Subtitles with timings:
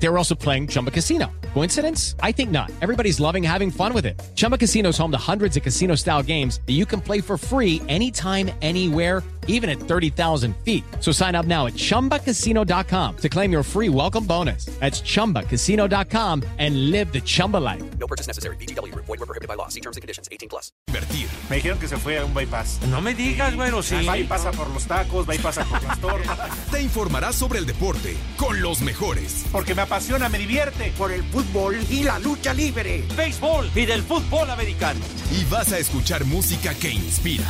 [0.00, 1.30] They were also playing Chumba Casino.
[1.54, 2.14] Coincidence?
[2.22, 2.70] I think not.
[2.80, 4.20] Everybody's loving having fun with it.
[4.36, 7.36] Chumba Casino is home to hundreds of casino style games that you can play for
[7.36, 10.84] free anytime, anywhere, even at 30,000 feet.
[11.00, 14.66] So sign up now at chumbacasino.com to claim your free welcome bonus.
[14.78, 17.82] That's chumbacasino.com and live the Chumba life.
[17.98, 18.56] No purchase necessary.
[18.56, 18.94] BGW.
[18.94, 19.68] Void were prohibited by law.
[19.68, 20.28] See terms and conditions.
[20.30, 20.70] 18 plus.
[20.88, 21.28] Invertir.
[21.48, 22.78] Me dijeron que se fue a un bypass.
[22.90, 24.04] No me digas, bueno, sí.
[24.06, 26.50] Va y pasa por los tacos, va y pasa por las tortas.
[26.70, 29.46] Te informarás sobre el deporte con los mejores.
[29.50, 30.92] Porque me apasiona, me divierte.
[30.98, 33.04] Por el fútbol y la lucha libre.
[33.16, 35.00] Béisbol y del fútbol americano.
[35.32, 37.46] Y vas a escuchar música que inspira.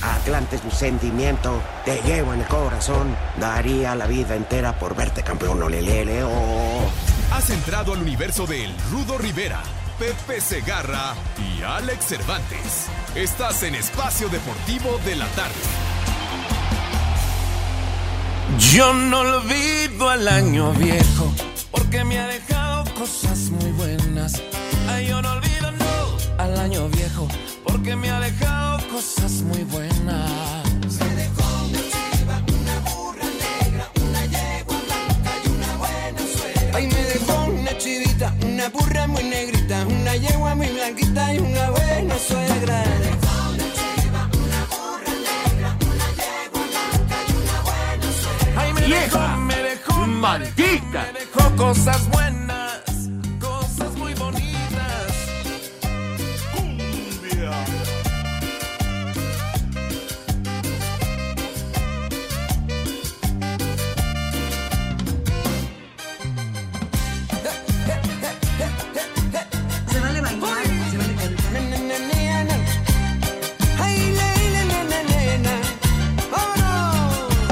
[0.00, 3.14] Atlante es mi sentimiento, te llevo en el corazón.
[3.38, 6.90] Daría la vida entera por verte campeón, olelele, oh.
[7.30, 9.62] Has entrado al universo de El Rudo Rivera,
[9.98, 12.86] Pepe Segarra y Alex Cervantes.
[13.14, 15.54] Estás en Espacio Deportivo de la Tarde.
[18.58, 21.32] Yo no olvido al año viejo,
[21.72, 24.40] porque me ha dejado cosas muy buenas.
[24.88, 27.26] Ay, yo no olvido no, al año viejo,
[27.64, 30.30] porque me ha dejado cosas muy buenas.
[31.00, 36.76] Me dejó una chiva, una burra negra, una yegua blanca y una buena suegra.
[36.76, 41.70] Ay, me dejó una chivita, una burra muy negrita, una yegua muy blanquita y una
[41.70, 42.84] buena suegra.
[42.84, 48.62] Me dejó una chiva, una burra negra, una yegua blanca y una buena suegra.
[48.62, 49.18] Ay, me dejó,
[50.22, 51.04] ¡Maldita!
[51.56, 52.61] cosas buenas,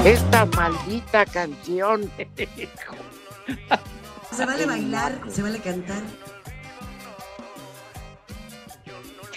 [0.05, 2.11] Esta maldita canción.
[4.31, 6.01] Se vale bailar, se vale cantar.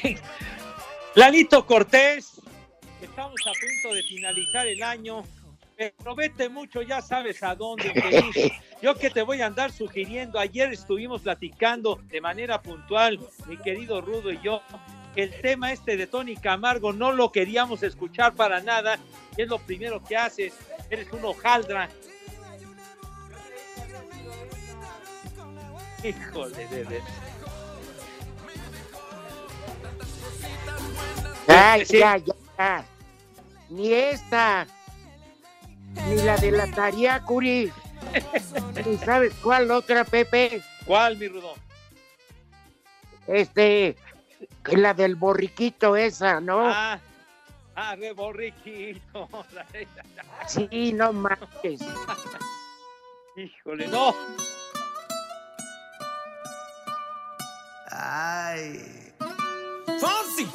[1.16, 2.40] Lalito Cortés,
[3.02, 5.22] estamos a punto de finalizar el año.
[5.76, 7.92] Pero vete mucho, ya sabes a dónde.
[8.82, 14.00] Yo que te voy a andar sugiriendo, ayer estuvimos platicando de manera puntual, mi querido
[14.00, 14.62] Rudo y yo,
[15.16, 18.98] el tema este de Tony Camargo no lo queríamos escuchar para nada,
[19.36, 20.52] es lo primero que haces,
[20.90, 21.88] eres un hojaldra.
[26.02, 27.00] Híjole, ver.
[31.48, 31.98] Ay, Sí.
[31.98, 32.84] ya, ya.
[33.70, 34.66] Ni esta.
[36.08, 37.72] Ni la de la Tariacuri.
[38.86, 40.62] Ni sabes cuál otra, Pepe.
[40.84, 41.54] ¿Cuál, mi Rudo?
[43.26, 43.96] Este,
[44.72, 46.66] la del borriquito esa, ¿no?
[46.66, 46.98] Ah,
[47.76, 49.28] ah, re borriquito.
[50.46, 51.80] Sí, no manches.
[53.36, 54.14] Híjole, no.
[57.90, 59.14] Ay.
[59.98, 60.46] Fonsi.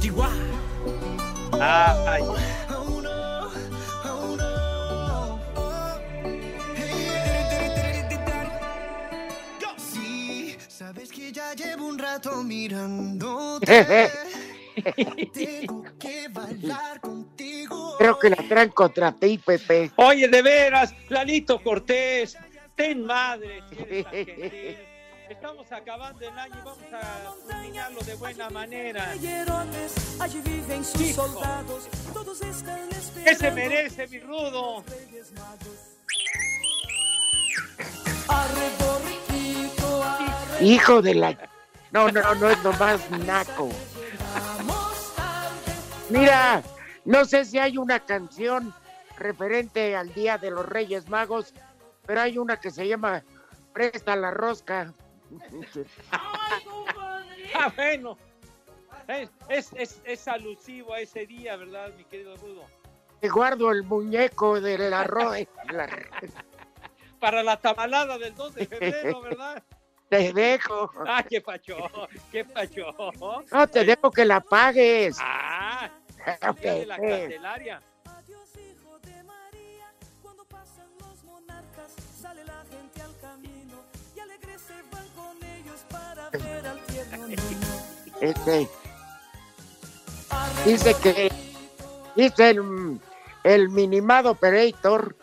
[0.00, 0.34] Chihuahua.
[1.60, 2.22] Ay,
[12.10, 14.10] rato mirándote.
[15.32, 17.96] Tengo que bailar contigo.
[17.98, 19.90] Creo que la traen contra ti, Pepe.
[19.96, 22.36] Oye, de veras, Lalito Cortés,
[22.74, 23.62] ten madre.
[23.68, 24.78] si eres tan gentil.
[25.28, 29.12] Estamos acabando el año y vamos a terminarlo de buena manera.
[30.18, 31.28] Allí viven sus Hijo.
[31.28, 32.88] soldados, todos están
[33.24, 34.82] ¿Qué se merece, mi rudo?
[40.60, 41.59] Hijo de la.
[41.92, 43.68] No, no, no es nomás naco.
[46.08, 46.62] Mira,
[47.04, 48.72] no sé si hay una canción
[49.18, 51.52] referente al Día de los Reyes Magos,
[52.06, 53.22] pero hay una que se llama
[53.72, 54.92] Presta la rosca.
[57.52, 58.16] Ah, bueno.
[59.08, 62.62] Es, es, es, es alusivo a ese día, ¿verdad, mi querido Rudo?
[63.20, 65.48] Te guardo el muñeco de la roe.
[65.72, 65.88] la-
[67.18, 69.62] Para la tamalada del 2 de febrero, ¿verdad?
[70.10, 70.90] Te dejo.
[71.06, 71.76] Ah, qué pacho,
[72.30, 72.92] qué pacho.
[73.52, 75.16] No, te dejo que la pagues.
[75.20, 75.88] Ah,
[76.60, 76.96] día de la.
[76.96, 77.82] Candelaria.
[78.04, 79.86] Adiós, hijo de María.
[80.20, 83.84] Cuando pasan los monarcas, sale la gente al camino
[84.16, 87.40] y alegres se van con ellos para ver al tierno niño.
[88.20, 88.68] Este,
[90.66, 91.32] dice que
[92.14, 93.00] dice el,
[93.44, 95.16] el minimado operator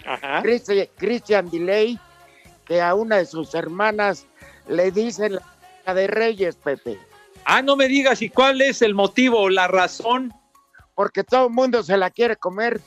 [0.97, 1.99] Christian Delay
[2.65, 4.25] que a una de sus hermanas
[4.67, 5.39] le dicen
[5.85, 6.99] la de Reyes, Pepe.
[7.45, 10.33] Ah, no me digas, ¿y cuál es el motivo o la razón?
[10.95, 12.81] Porque todo el mundo se la quiere comer,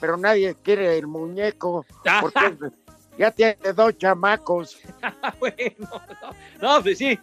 [0.00, 1.84] pero nadie quiere el muñeco.
[2.20, 2.56] Porque
[3.18, 4.78] ya tiene dos chamacos.
[5.40, 6.30] bueno, no,
[6.62, 7.18] no, pues sí,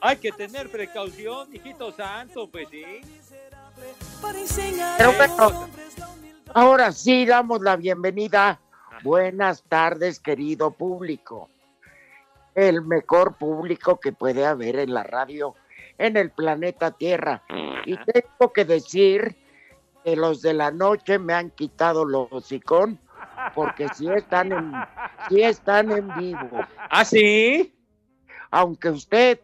[0.00, 2.84] hay que tener precaución, hijito santo, pues sí.
[4.98, 5.68] Pero bueno,
[6.54, 8.60] ahora sí damos la bienvenida.
[9.02, 11.50] Buenas tardes, querido público.
[12.56, 15.54] El mejor público que puede haber en la radio
[15.98, 17.42] en el planeta Tierra.
[17.84, 19.36] Y tengo que decir
[20.04, 22.98] que los de la noche me han quitado los hocicón
[23.54, 24.72] porque si están en,
[25.28, 26.60] sí están en vivo.
[26.90, 27.74] ¿Ah, sí?
[28.50, 29.40] Aunque usted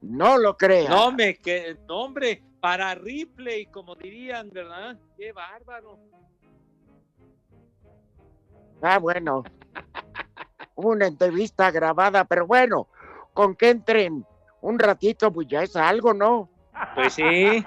[0.00, 0.88] no lo crea.
[0.88, 4.96] No, me que, no, hombre, para Ripley, como dirían, ¿verdad?
[5.16, 5.98] Qué bárbaro.
[8.80, 9.44] Ah, bueno.
[10.74, 12.88] Una entrevista grabada, pero bueno,
[13.32, 14.26] con que entren
[14.60, 16.48] un ratito, pues ya es algo, ¿no?
[16.94, 17.64] Pues sí,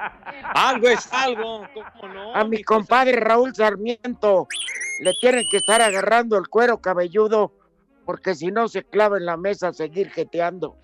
[0.55, 2.35] algo es algo, ¿cómo no?
[2.35, 4.47] A mi compadre Raúl Sarmiento
[4.99, 7.51] le tienen que estar agarrando el cuero cabelludo
[8.05, 10.77] porque si no se clava en la mesa a seguir jeteando.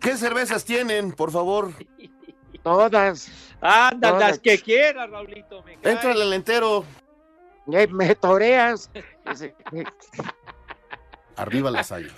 [0.00, 1.72] ¿Qué cervezas tienen, por favor?
[2.62, 3.30] Todas.
[3.60, 4.30] Anda, todas.
[4.30, 5.62] las que quieras, Raulito.
[5.62, 5.74] Me.
[5.74, 6.84] Entra el entero.
[7.72, 8.90] Eh, Me toreas.
[11.36, 12.16] Arriba las águilas.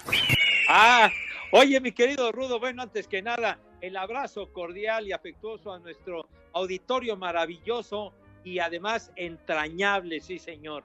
[0.68, 1.10] Ah,
[1.52, 6.28] oye, mi querido Rudo, bueno, antes que nada, el abrazo cordial y afectuoso a nuestro
[6.52, 8.12] auditorio maravilloso
[8.44, 10.84] y además entrañable, sí, señor.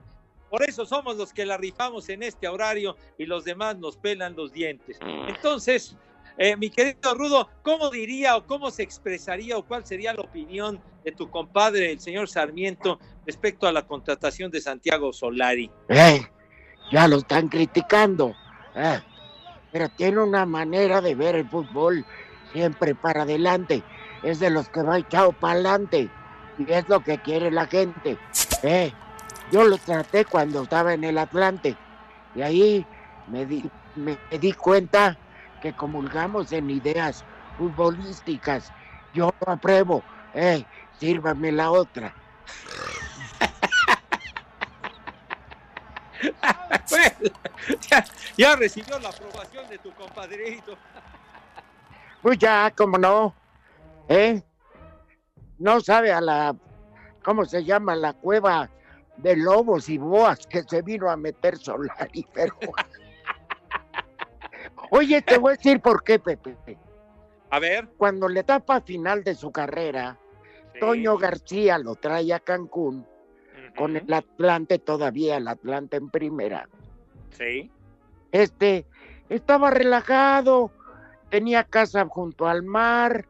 [0.50, 4.36] Por eso somos los que la rifamos en este horario y los demás nos pelan
[4.36, 4.98] los dientes.
[5.28, 5.96] Entonces,
[6.36, 10.80] eh, mi querido Rudo, ¿cómo diría o cómo se expresaría o cuál sería la opinión
[11.04, 15.70] de tu compadre, el señor Sarmiento, respecto a la contratación de Santiago Solari?
[16.94, 18.36] Ya lo están criticando.
[18.76, 19.00] eh,
[19.72, 22.06] pero tiene una manera de ver el fútbol
[22.52, 23.82] siempre para adelante.
[24.22, 26.08] Es de los que va echado para adelante.
[26.56, 28.16] Y es lo que quiere la gente.
[28.62, 28.92] Eh,
[29.50, 31.76] yo lo traté cuando estaba en el Atlante.
[32.36, 32.86] Y ahí
[33.26, 35.18] me di, me, di cuenta
[35.60, 37.24] que comulgamos en ideas
[37.58, 38.72] futbolísticas.
[39.12, 40.04] Yo lo apruebo.
[40.32, 40.64] Eh,
[41.00, 42.14] sírvame la otra.
[46.90, 47.34] Bueno,
[47.90, 48.04] ya,
[48.36, 50.76] ya recibió la aprobación de tu compadrito.
[52.22, 53.34] Pues ya, como no,
[54.08, 54.42] ¿eh?
[55.58, 56.56] No sabe a la,
[57.22, 57.94] ¿cómo se llama?
[57.94, 58.70] La cueva
[59.16, 62.56] de lobos y boas que se vino a meter Solari, pero...
[64.90, 66.56] Oye, te voy a decir por qué, Pepe.
[67.50, 67.88] A ver.
[67.96, 70.18] Cuando la etapa final de su carrera,
[70.78, 73.06] Toño García lo trae a Cancún,
[73.76, 76.68] con el Atlante todavía, el Atlante en primera.
[77.30, 77.70] Sí.
[78.32, 78.86] Este
[79.28, 80.70] estaba relajado,
[81.30, 83.26] tenía casa junto al mar,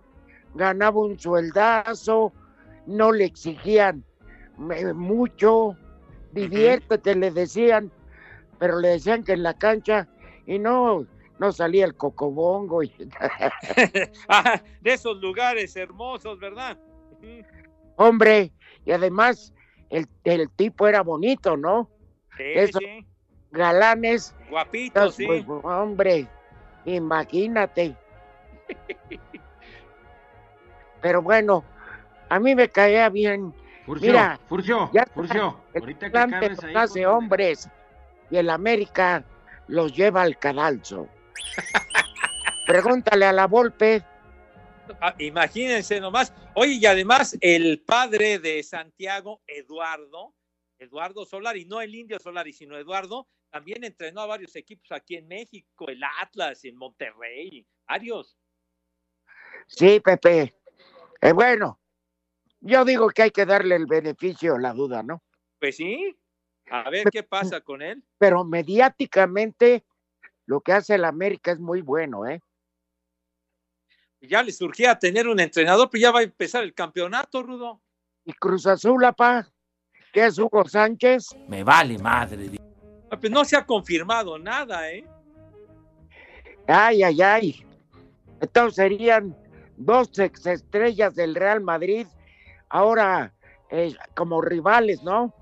[0.54, 2.32] ganaba un sueldazo,
[2.86, 4.04] no le exigían
[4.74, 5.76] eh, mucho,
[6.32, 7.90] diviértete, le decían,
[8.58, 10.08] pero le decían que en la cancha
[10.46, 11.06] y no,
[11.38, 12.82] no salía el cocobongo.
[12.82, 12.92] Y...
[14.28, 16.78] Ah, de esos lugares hermosos, ¿verdad?
[17.96, 18.52] Hombre,
[18.84, 19.54] y además
[19.94, 21.88] el, el tipo era bonito, ¿no?
[22.36, 23.06] Sí, Eso- sí.
[23.52, 24.34] Galanes.
[24.50, 25.26] Guapito, sí.
[25.26, 26.26] pues, hombre,
[26.84, 27.94] imagínate.
[31.00, 31.64] Pero bueno,
[32.28, 33.54] a mí me caía bien.
[33.86, 37.68] Furcio, Mira, Furcio, ya Furcio, el ahorita que los ahí hace con- hombres
[38.30, 39.22] y el América
[39.68, 41.06] los lleva al cadalso.
[42.66, 44.02] Pregúntale a la Volpe.
[45.00, 46.32] Ah, imagínense nomás.
[46.54, 50.34] Oye, y además el padre de Santiago, Eduardo,
[50.78, 55.28] Eduardo Solari, no el indio Solari, sino Eduardo, también entrenó a varios equipos aquí en
[55.28, 58.36] México, el Atlas, en Monterrey, varios.
[59.66, 60.54] Sí, Pepe.
[61.20, 61.80] Eh, bueno,
[62.60, 65.22] yo digo que hay que darle el beneficio a la duda, ¿no?
[65.58, 66.16] Pues sí,
[66.70, 68.02] a ver qué pasa con él.
[68.18, 69.84] Pero mediáticamente
[70.46, 72.40] lo que hace el América es muy bueno, ¿eh?
[74.28, 77.80] Ya le surgía tener un entrenador, pero ya va a empezar el campeonato, Rudo.
[78.24, 79.46] Y Cruz Azul, apa,
[80.12, 81.28] que es Hugo Sánchez.
[81.48, 82.50] Me vale madre.
[83.10, 85.04] Ah, Pues no se ha confirmado nada, ¿eh?
[86.66, 87.66] Ay, ay, ay.
[88.40, 89.36] Entonces serían
[89.76, 92.06] dos estrellas del Real Madrid,
[92.68, 93.34] ahora
[93.70, 95.34] eh, como rivales, ¿no?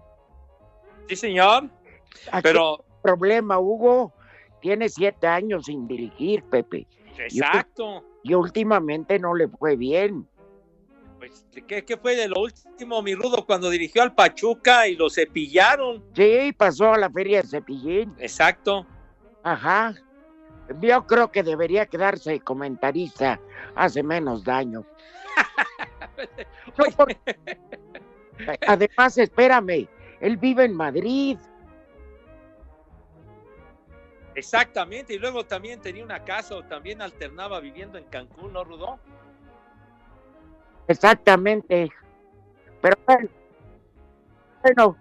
[1.09, 1.69] Sí, señor.
[2.31, 4.13] Aquí Pero, el problema, Hugo,
[4.61, 6.87] tiene siete años sin dirigir, Pepe.
[7.19, 8.05] exacto.
[8.23, 10.27] Y últimamente no le fue bien.
[11.19, 15.09] Pues, ¿qué, qué fue de lo último, mi Rudo, cuando dirigió al Pachuca y lo
[15.11, 16.03] cepillaron?
[16.15, 18.15] Sí, pasó a la feria de Cepillín.
[18.19, 18.87] Exacto.
[19.45, 19.95] Ajá.
[20.81, 23.41] yo creo que debería quedarse comentarista,
[23.75, 24.85] hace menos daño.
[26.79, 27.17] No, por-
[28.67, 29.89] Además, espérame,
[30.21, 31.37] él vive en Madrid.
[34.35, 38.99] Exactamente, y luego también tenía una casa o también alternaba viviendo en Cancún, ¿no, Rudo?
[40.89, 41.91] Exactamente.
[42.81, 43.29] Pero bueno,
[44.63, 44.97] bueno,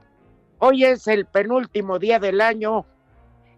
[0.59, 2.85] hoy es el penúltimo día del año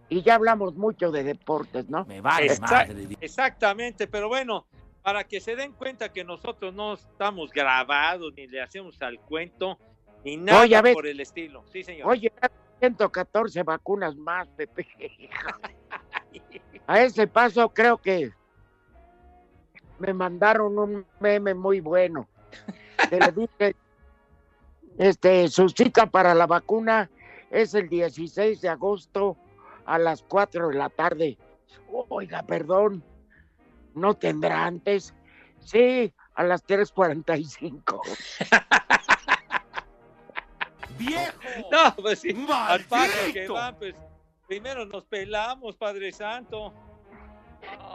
[0.08, 2.04] y ya hablamos mucho de deportes, ¿no?
[2.06, 3.16] Me vale Exact- madre.
[3.20, 4.66] Exactamente, pero bueno,
[5.02, 9.78] para que se den cuenta que nosotros no estamos grabados ni le hacemos al cuento
[10.24, 11.64] ni nada por el estilo.
[11.70, 12.08] Sí, señor.
[12.08, 12.32] Oye,
[12.84, 14.86] 114 vacunas más, Pepe.
[16.86, 18.30] A ese paso creo que
[19.98, 22.28] me mandaron un meme muy bueno.
[23.10, 23.74] Le dije,
[24.98, 27.10] este, su cita para la vacuna
[27.50, 29.38] es el 16 de agosto
[29.86, 31.38] a las 4 de la tarde.
[32.10, 33.02] Oiga, perdón,
[33.94, 35.14] ¿no tendrá antes?
[35.60, 38.00] Sí, a las 3.45.
[40.98, 41.32] ¡Viejo!
[41.70, 43.94] No, pues sí, al paso que van, pues
[44.46, 46.72] primero nos pelamos, Padre Santo.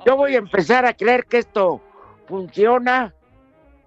[0.06, 1.82] Yo voy a empezar a creer que esto
[2.28, 3.14] funciona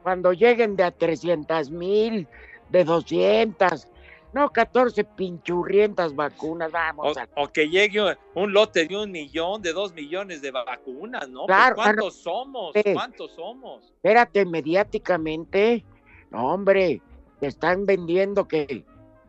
[0.02, 2.26] cuando lleguen de a 300 mil,
[2.71, 3.88] de 200,
[4.33, 7.28] no 14 pinchurrientas vacunas, vamos O, a...
[7.37, 8.00] o que llegue
[8.35, 11.47] un lote de un millón, de dos millones de vacunas, ¿no?
[11.47, 12.37] Pues, Claro, ¿Cuántos claro.
[12.37, 12.73] somos?
[12.95, 13.85] ¿Cuántos somos?
[13.85, 15.85] Espérate, mediáticamente,
[16.31, 17.02] no hombre,
[17.40, 18.85] te están vendiendo que,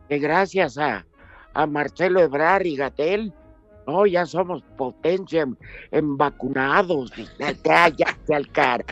[0.08, 1.04] que gracias a,
[1.54, 3.32] a Marcelo Ebrar y Gatel,
[3.86, 5.58] no, ya somos potencia en,
[5.90, 7.12] en vacunados,
[7.96, 8.84] ya al cara.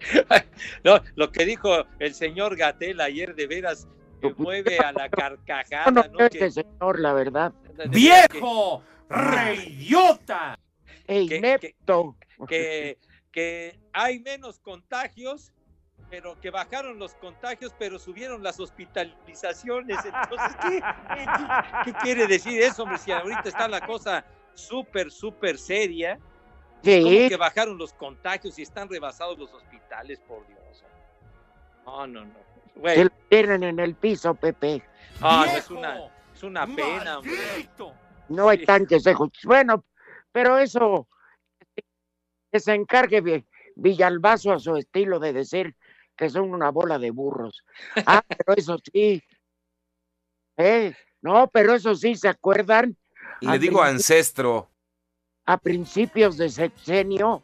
[0.84, 3.88] No, lo que dijo el señor Gatel ayer de veras
[4.22, 6.18] me mueve a la carcajada, no ¿no?
[6.18, 7.54] Que- este señor, la verdad,
[7.88, 8.82] ¡Viejo!
[9.08, 10.58] ¡Reidiota!
[11.06, 12.16] e que- inepto.
[12.48, 12.98] que,
[13.32, 15.52] que hay menos contagios,
[16.10, 19.98] pero que bajaron los contagios, pero subieron las hospitalizaciones.
[20.04, 20.80] Entonces, ¿qué,
[21.14, 21.26] qué-
[21.86, 22.98] qué quiere decir eso, hombre?
[22.98, 26.18] Si ahorita está la cosa súper, súper seria.
[26.82, 27.02] Sí.
[27.02, 30.84] ¿Cómo que bajaron los contagios y están rebasados los hospitales, por Dios?
[31.86, 32.34] No, no, no.
[32.84, 34.82] Se lo tienen en el piso, Pepe.
[35.20, 36.00] ah, no, es una,
[36.34, 37.68] es una pena, hombre.
[38.28, 39.84] No hay tanques de Bueno,
[40.32, 41.06] pero eso
[42.50, 43.44] que se encargue Vi-
[43.76, 45.74] Villalbazo a su estilo de decir
[46.16, 47.64] que son una bola de burros.
[48.06, 49.22] Ah, pero eso sí.
[50.56, 52.96] Eh, no, pero eso sí, ¿se acuerdan?
[53.40, 54.70] Le digo ancestro.
[55.46, 57.42] A principios de sexenio,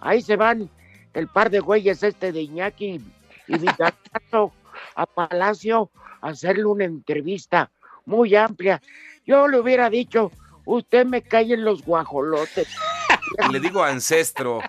[0.00, 0.70] ahí se van
[1.14, 3.00] el par de güeyes este de Iñaki
[3.48, 4.52] y Villalbazo
[4.94, 5.90] a Palacio
[6.20, 7.70] a hacerle una entrevista
[8.04, 8.80] muy amplia.
[9.26, 10.30] Yo le hubiera dicho,
[10.64, 12.68] usted me cae en los guajolotes.
[13.50, 14.60] Le digo ancestro.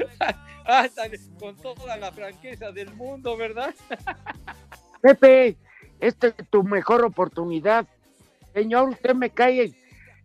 [0.66, 3.74] Ándale, con toda la franqueza del mundo, ¿verdad?
[5.00, 5.56] Pepe,
[6.00, 7.86] esta es tu mejor oportunidad.
[8.52, 9.72] Señor, usted me cae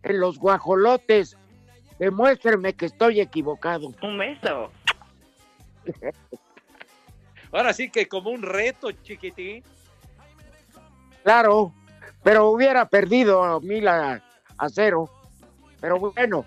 [0.02, 1.36] en los guajolotes.
[1.98, 3.92] Demuéstreme que estoy equivocado.
[4.02, 4.72] Un beso.
[7.52, 9.62] Ahora sí que como un reto, chiquitín.
[11.22, 11.72] Claro,
[12.24, 14.22] pero hubiera perdido mil a,
[14.58, 15.08] a cero.
[15.80, 16.46] Pero bueno,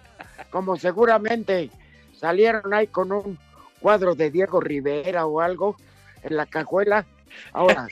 [0.50, 1.70] como seguramente
[2.14, 3.38] salieron ahí con un
[3.86, 5.76] cuadro de Diego Rivera o algo
[6.24, 7.06] en la cajuela,
[7.54, 7.88] ahora,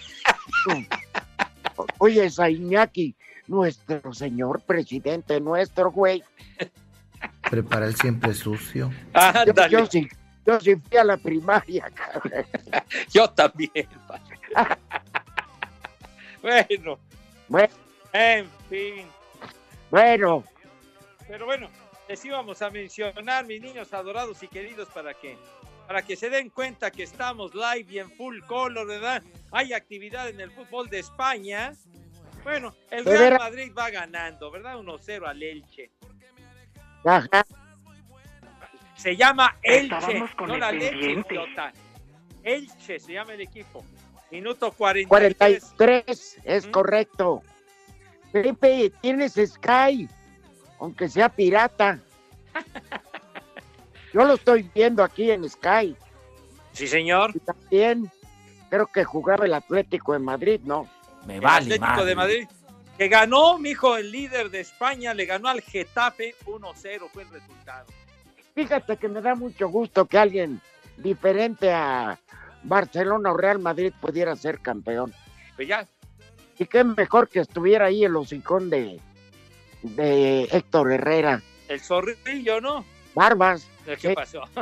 [1.99, 6.23] oye, Iñaki, nuestro señor presidente, nuestro güey.
[7.47, 8.89] Prepara el siempre sucio.
[9.69, 10.09] Yo, sí,
[10.47, 12.43] yo sí fui a la primaria, cabrón.
[13.13, 13.87] yo también.
[14.07, 14.39] padre.
[16.71, 16.97] bueno,
[17.47, 17.73] Bueno,
[18.13, 19.05] en fin.
[19.91, 20.43] bueno,
[21.27, 21.69] Pero bueno,
[22.09, 25.37] les íbamos a mencionar, mis niños adorados y queridos, para que,
[25.87, 29.23] para que se den cuenta que estamos live y en full color, ¿verdad?
[29.51, 31.73] Hay actividad en el fútbol de España.
[32.43, 33.37] Bueno, el Real.
[33.37, 34.77] Madrid va ganando, ¿verdad?
[34.77, 35.91] 1-0 al Elche.
[37.05, 37.45] ajá.
[38.95, 41.23] Se llama Elche, Estábamos con no el la leche.
[42.43, 43.83] Elche se llama el equipo.
[44.31, 45.73] Minuto 43.
[45.77, 47.43] 43, es correcto.
[48.31, 50.07] Felipe, tienes Sky,
[50.79, 51.99] aunque sea pirata.
[54.13, 55.95] Yo lo estoy viendo aquí en Sky.
[56.71, 57.31] Sí, señor.
[57.35, 58.11] Y también
[58.69, 60.87] creo que jugaba el Atlético de Madrid, ¿no?
[61.25, 62.05] Me El vale Atlético madre.
[62.05, 62.47] de Madrid.
[62.97, 67.87] Que ganó, mijo, el líder de España, le ganó al Getafe 1-0, fue el resultado.
[68.53, 70.61] Fíjate que me da mucho gusto que alguien
[70.97, 72.19] diferente a
[72.61, 75.11] Barcelona o Real Madrid pudiera ser campeón.
[75.55, 75.87] Pues ya,
[76.59, 78.99] Y qué mejor que estuviera ahí el hocicón de,
[79.81, 81.41] de Héctor Herrera.
[81.67, 82.85] El zorrillo, ¿no?
[83.15, 83.67] Barbas.
[83.85, 84.13] ¿Qué sí.
[84.13, 84.43] pasó?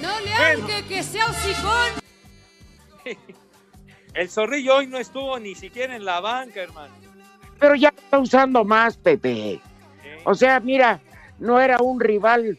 [0.00, 2.02] No le hagan que sea hocicón.
[4.14, 6.92] El zorrillo hoy no estuvo ni siquiera en la banca, hermano.
[7.58, 9.60] Pero ya está usando más, Pepe.
[10.24, 11.00] O sea, mira,
[11.38, 12.58] no era un rival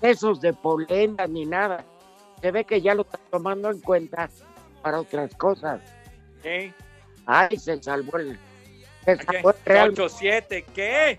[0.00, 1.84] de esos de polenda ni nada.
[2.40, 4.30] Se ve que ya lo está tomando en cuenta
[4.82, 5.80] para otras cosas.
[6.42, 6.72] ¿Eh?
[7.26, 8.38] Ay, se salvó el,
[9.04, 9.94] se salvó el Real.
[9.94, 11.18] 8-7, ¿qué?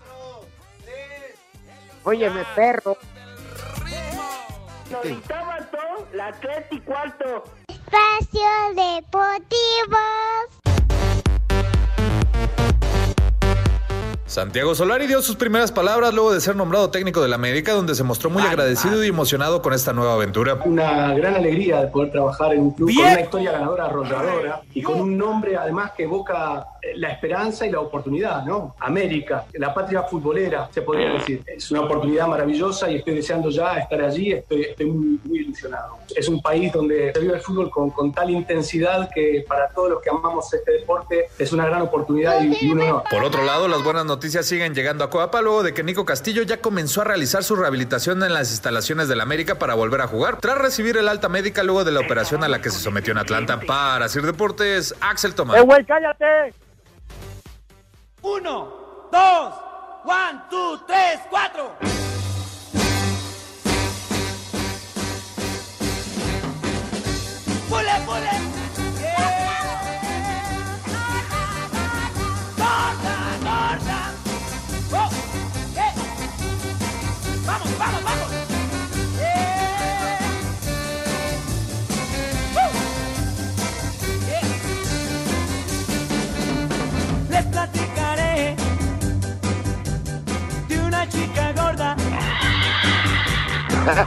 [2.03, 2.97] Óyeme, perro.
[6.13, 7.43] las tres y cuarto.
[7.67, 8.41] Espacio
[8.75, 9.97] Deportivo.
[14.31, 18.03] Santiago Solari dio sus primeras palabras luego de ser nombrado técnico del América, donde se
[18.03, 20.57] mostró muy agradecido y emocionado con esta nueva aventura.
[20.63, 24.81] Una gran alegría de poder trabajar en un club con una historia ganadora arrolladora y
[24.81, 26.65] con un nombre además que evoca
[26.95, 28.75] la esperanza y la oportunidad, ¿no?
[28.79, 31.43] América, la patria futbolera, se podría decir.
[31.45, 35.97] Es una oportunidad maravillosa y estoy deseando ya estar allí, estoy, estoy muy, muy ilusionado.
[36.15, 39.91] Es un país donde se vive el fútbol con, con tal intensidad que para todos
[39.91, 43.03] los que amamos este deporte es una gran oportunidad y, y un honor.
[43.09, 46.43] Por otro lado, las buenas noticias siguen llegando a Coapa luego de que Nico Castillo
[46.43, 50.39] ya comenzó a realizar su rehabilitación en las instalaciones del América para volver a jugar,
[50.39, 53.19] tras recibir el alta médica luego de la operación a la que se sometió en
[53.19, 53.59] Atlanta.
[53.59, 55.57] Para Sir Deportes, Axel Tomás.
[55.57, 56.53] ¡Eh, güey, cállate!
[58.23, 58.67] Uno,
[59.11, 59.53] dos,
[60.05, 61.71] one, two, tres, cuatro.
[67.67, 68.40] ¡Pule, pule!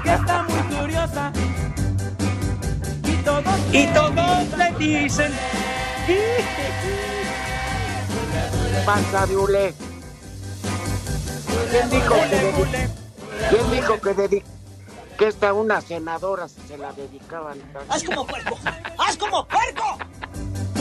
[0.02, 1.33] Que está muy curiosa
[3.04, 5.32] y todos Y todos le dicen.
[8.87, 9.75] Pasa, Diule.
[11.71, 12.89] ¿Quién dijo que,
[13.50, 14.43] ¿Quién dijo que, dedi-
[15.19, 17.58] que esta una senadora se la dedicaban?
[17.89, 18.58] ¡Haz como puerco!
[18.99, 19.99] ¡Haz como puerco!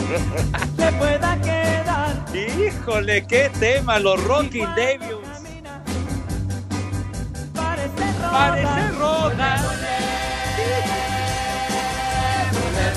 [0.77, 5.32] Le pueda quedar Híjole, qué tema, los Rocking Devils.
[8.33, 9.57] Parece roda.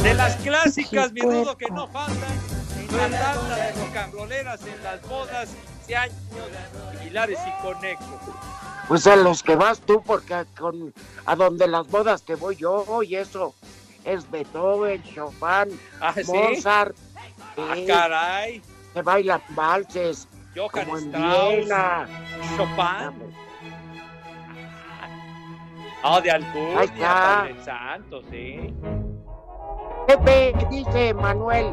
[0.02, 2.16] De las clásicas, mi dudo que no faltan.
[2.90, 5.50] Una tanda de rocambroleras en las bodas,
[5.86, 6.16] 15 años,
[6.98, 8.06] similares y conectos.
[8.88, 10.94] Pues a los que vas tú, porque a, con,
[11.26, 13.54] a donde las bodas que voy yo, y eso
[14.04, 16.22] es Beethoven, Chopin, Ah, ¿sí?
[16.32, 16.96] Mozart.
[17.58, 18.62] Ah, caray.
[18.94, 22.08] Se bailan valses, Johann Strauss, Viena.
[22.56, 23.45] Chopin.
[26.08, 26.86] Ah, de Alcurnia.
[27.00, 28.72] Padre Santo, sí.
[30.06, 31.66] Pepe, dice Manuel,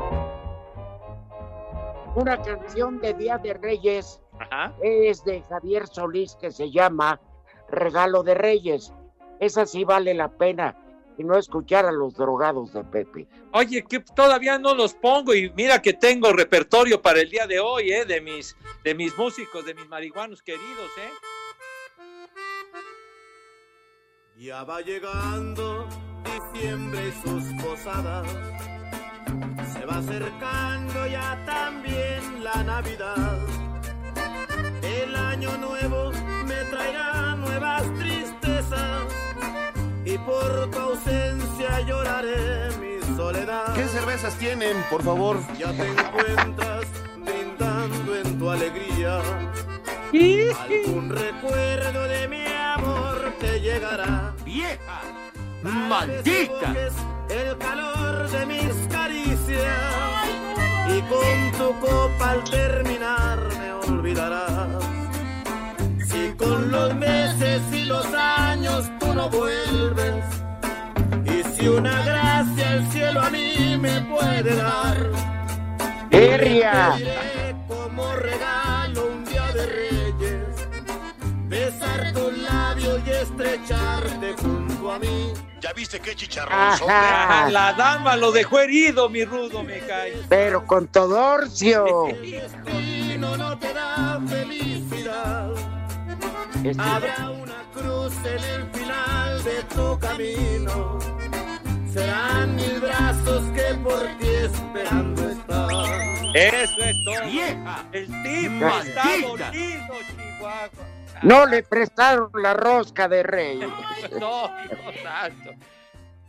[2.15, 4.73] una canción de Día de Reyes Ajá.
[4.81, 7.21] es de Javier Solís que se llama
[7.69, 8.91] Regalo de Reyes.
[9.39, 10.75] Esa sí vale la pena
[11.15, 13.27] y no escuchar a los drogados de Pepe.
[13.51, 17.59] Oye, que todavía no los pongo y mira que tengo repertorio para el día de
[17.59, 18.03] hoy, ¿eh?
[18.05, 21.11] De mis, de mis músicos, de mis marihuanos queridos, ¿eh?
[24.35, 25.87] Ya va llegando
[26.25, 28.27] diciembre y sus posadas.
[29.73, 33.37] Se va acercando ya también la Navidad.
[34.81, 36.11] El año nuevo
[36.47, 39.03] me traerá nuevas tristezas.
[40.03, 43.75] Y por tu ausencia lloraré mi soledad.
[43.75, 45.37] ¿Qué cervezas tienen, por favor?
[45.59, 46.85] Ya te encuentras
[47.17, 49.21] brindando en tu alegría.
[50.59, 52.52] Algún recuerdo de mi
[53.43, 54.33] te llegará.
[54.45, 55.01] ¡Vieja!
[55.63, 56.73] ¡Maldita!
[57.29, 60.27] El calor de mis caricias.
[60.95, 64.83] Y con tu copa al terminar me olvidarás.
[66.07, 70.23] Si con los meses y los años tú no vuelves.
[71.25, 74.97] Y si una gracia el cielo a mí me puede dar.
[76.11, 76.95] ¡Herria!
[81.83, 85.33] Besar tus labios y estrecharte junto a mí.
[85.61, 87.45] ¿Ya viste qué chicharrón Ajá.
[87.45, 90.13] Ah, La dama lo dejó herido, mi rudo, me cae.
[90.29, 91.85] Pero con Todorcio.
[92.21, 95.51] Destino no te da felicidad.
[96.63, 100.99] Este- Habrá una cruz en el final de tu camino.
[101.93, 105.69] Serán mil brazos que por ti esperando están.
[106.35, 107.29] Eso es todo.
[107.29, 107.85] Vieja.
[107.91, 110.69] El tipo está dolido, Chihuahua.
[111.23, 113.59] No le prestaron la rosca de rey.
[114.19, 115.51] No, hijo santo.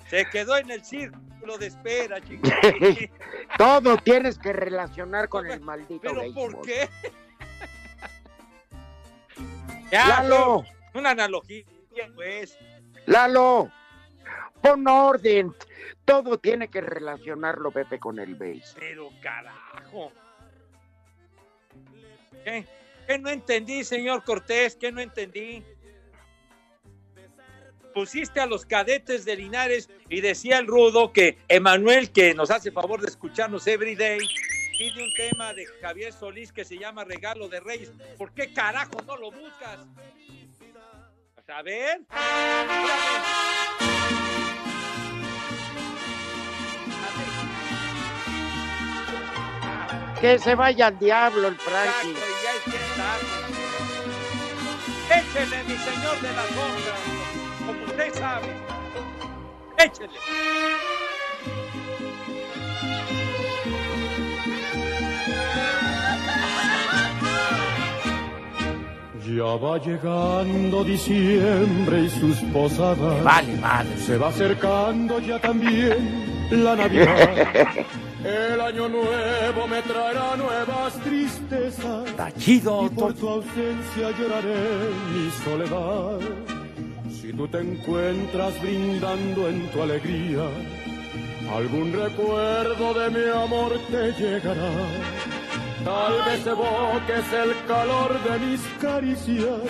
[0.09, 2.49] Se quedó en el círculo de espera, chico.
[3.59, 6.53] Todo tienes que relacionar con el maldito ¿Pero béisbol.
[6.53, 6.89] por qué?
[9.91, 11.65] Ya, Lalo, no, una analogía,
[12.15, 12.57] pues.
[13.07, 13.71] Lalo,
[14.63, 15.55] pon orden.
[16.05, 18.81] Todo tiene que relacionarlo, Pepe, con el béisbol.
[18.81, 20.13] Pero carajo.
[22.45, 22.65] ¿Qué?
[23.07, 24.77] ¿Qué no entendí, señor Cortés?
[24.77, 25.63] ¿Qué no entendí?
[27.93, 32.73] Pusiste a los cadetes de Linares y decía el rudo que Emanuel, que nos hace
[32.73, 34.19] favor de escucharnos every day,
[34.77, 37.93] pide un tema de Javier Solís que se llama Regalo de Reyes.
[38.19, 39.87] ¿Por qué carajo no lo buscas?
[41.35, 42.01] Pues, A ver.
[50.21, 52.15] Que se vaya al diablo el Frankie.
[55.11, 57.01] Échele, mi señor de las sombras,
[57.67, 58.49] como usted sabe.
[59.79, 60.19] Échele.
[69.27, 73.25] Ya va llegando diciembre y sus posadas.
[73.25, 73.97] Vale, madre.
[73.99, 77.87] Se va acercando ya también la Navidad.
[78.25, 82.07] El año nuevo me traerá nuevas tristezas.
[82.07, 86.19] Está chido, Y por tu ausencia lloraré mi soledad.
[87.11, 90.49] Si tú te encuentras brindando en tu alegría,
[91.55, 94.73] algún recuerdo de mi amor te llegará.
[95.85, 99.61] Tal vez evoques el calor de mis caricias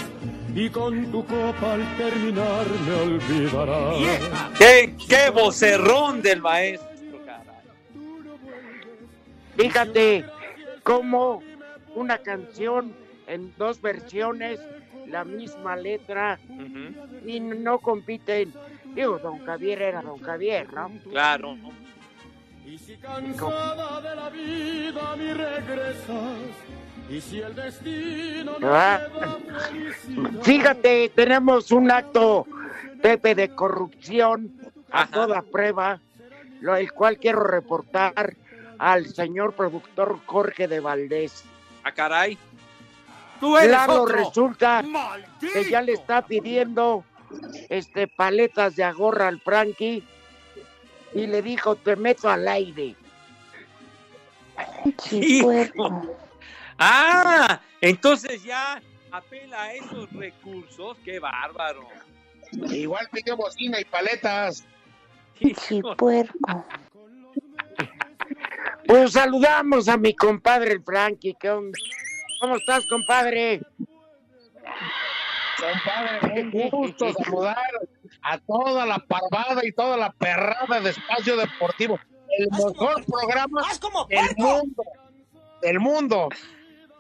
[0.55, 3.97] y con tu copa al terminar me olvidarás.
[4.57, 6.94] ¿Qué, qué vocerrón del maestro.
[9.57, 10.25] Fíjate
[10.83, 11.43] cómo
[11.95, 12.95] una canción
[13.27, 14.61] en dos versiones,
[15.07, 16.39] la misma letra,
[17.25, 18.53] y no compiten.
[18.95, 20.91] Digo, don Javier era don Javier, ¿no?
[21.11, 21.57] Claro.
[22.67, 26.39] Y si cansada de la vida me regresas,
[27.11, 29.07] y si el destino no Ah.
[30.43, 32.47] Fíjate, tenemos un acto,
[33.03, 34.51] Pepe, de corrupción
[34.91, 36.01] a toda prueba,
[36.61, 38.35] lo, el cual quiero reportar
[38.79, 41.45] al señor productor Jorge de Valdés.
[41.83, 42.39] A caray.
[43.41, 44.17] Tú eres Claro, otro.
[44.17, 44.85] resulta
[45.41, 47.05] que ya le está pidiendo
[47.69, 50.03] este paletas de agorra al Frankie
[51.15, 52.95] y le dijo, te meto al aire.
[55.11, 56.03] Hijo.
[56.79, 60.97] Ah, entonces ya apela a esos recursos.
[61.05, 61.87] Qué bárbaro.
[62.71, 64.65] Igual pidió bocina y paletas.
[65.97, 66.65] puerco.
[68.87, 71.37] Pues saludamos a mi compadre el Frankie.
[71.39, 71.79] ¿qué onda?
[72.41, 73.63] ¿Cómo estás, compadre?
[75.59, 77.57] Compadre, qué gusto saludar
[78.23, 81.99] a toda la parvada y toda la perrada de espacio deportivo.
[82.39, 83.63] El mejor programa
[84.09, 84.85] del mundo.
[85.63, 86.29] Del mundo.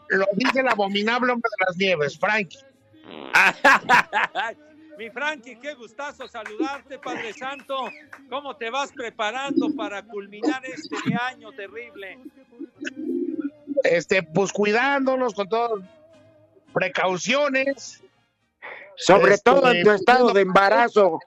[0.09, 2.59] Lo dice el abominable hombre de las nieves, Frankie.
[4.99, 7.89] Mi Frankie, qué gustazo saludarte, Padre Santo.
[8.31, 12.19] ¿Cómo te vas preparando para culminar este año terrible?
[13.83, 15.83] Este, pues cuidándonos con todas
[16.73, 18.03] precauciones.
[18.97, 21.19] Sobre Este, todo en tu estado de embarazo.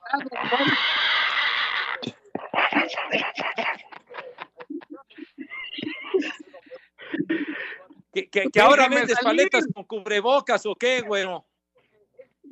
[8.13, 9.23] Que, que- que ahora vendes salir.
[9.49, 11.45] paletas con cubrebocas o qué, güero.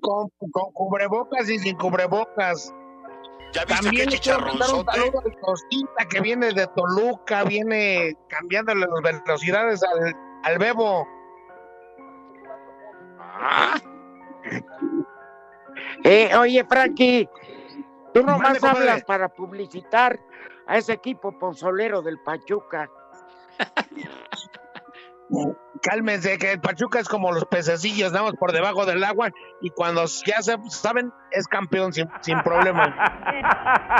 [0.06, 2.74] Con, con cubrebocas y sin cubrebocas.
[3.54, 4.92] ¿Ya viste También qué un chicharronzote?
[4.92, 10.14] saludo al Costita que viene de Toluca, viene cambiándole las velocidades al,
[10.44, 11.08] al Bebo.
[16.04, 17.28] Eh, oye, Frankie,
[18.14, 20.20] tú nomás hablas para publicitar
[20.68, 22.90] a ese equipo pozolero del Pachuca.
[25.86, 29.30] Cálmense, que el Pachuca es como los pececillos, nada más por debajo del agua
[29.62, 32.96] y cuando ya se saben, es campeón sin, sin problema.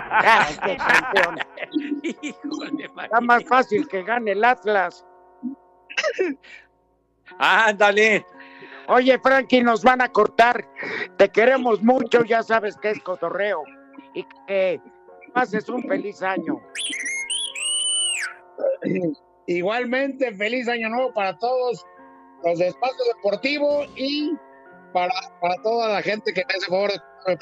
[0.10, 1.38] Ay, qué campeón.
[3.04, 5.06] Está más fácil que gane el Atlas.
[7.38, 8.26] Ándale.
[8.88, 10.68] Oye, Frankie, nos van a cortar.
[11.18, 13.64] Te queremos mucho, ya sabes que es cotorreo.
[14.16, 14.82] Y que
[15.36, 16.60] pases un feliz año.
[19.48, 21.86] Igualmente, feliz año nuevo para todos
[22.44, 24.32] los de Espacio Deportivo y
[24.92, 27.38] para, para toda la gente que me hace favor de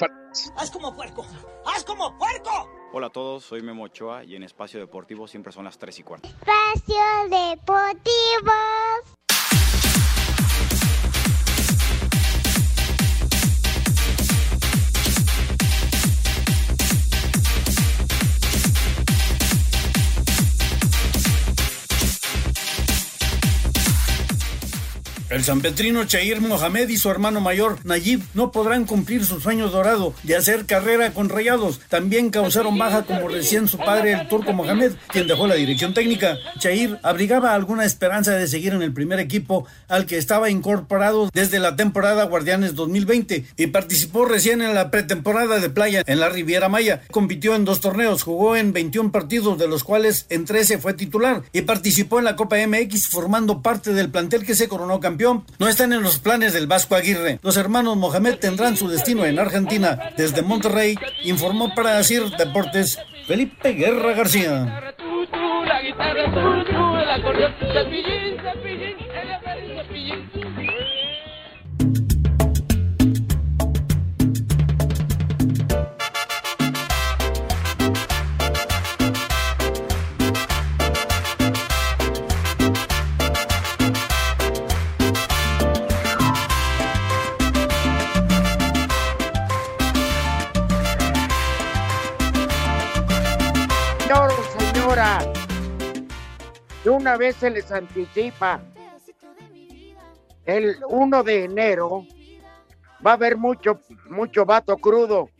[0.56, 1.24] ¡Haz como puerco!
[1.64, 2.50] ¡Haz como puerco!
[2.92, 6.02] Hola a todos, soy Memo Ochoa y en Espacio Deportivo siempre son las 3 y
[6.02, 6.28] cuarto.
[6.28, 8.52] Espacio Deportivo.
[25.34, 30.14] El sanpetrino Chair Mohamed y su hermano mayor Nayib no podrán cumplir su sueño dorado
[30.22, 31.80] de hacer carrera con rayados.
[31.88, 36.38] También causaron baja como recién su padre el turco Mohamed, quien dejó la dirección técnica.
[36.60, 41.58] Chair abrigaba alguna esperanza de seguir en el primer equipo al que estaba incorporado desde
[41.58, 46.68] la temporada Guardianes 2020 y participó recién en la pretemporada de playa en la Riviera
[46.68, 47.02] Maya.
[47.10, 51.42] Compitió en dos torneos, jugó en 21 partidos de los cuales en 13 fue titular
[51.52, 55.23] y participó en la Copa MX formando parte del plantel que se coronó campeón
[55.58, 57.38] no están en los planes del Vasco Aguirre.
[57.42, 59.98] Los hermanos Mohamed tendrán su destino en Argentina.
[60.16, 64.94] Desde Monterrey, informó para decir Deportes Felipe Guerra García.
[97.16, 98.60] Vez se les anticipa.
[100.44, 102.06] El 1 de enero
[103.04, 105.30] va a haber mucho, mucho vato crudo.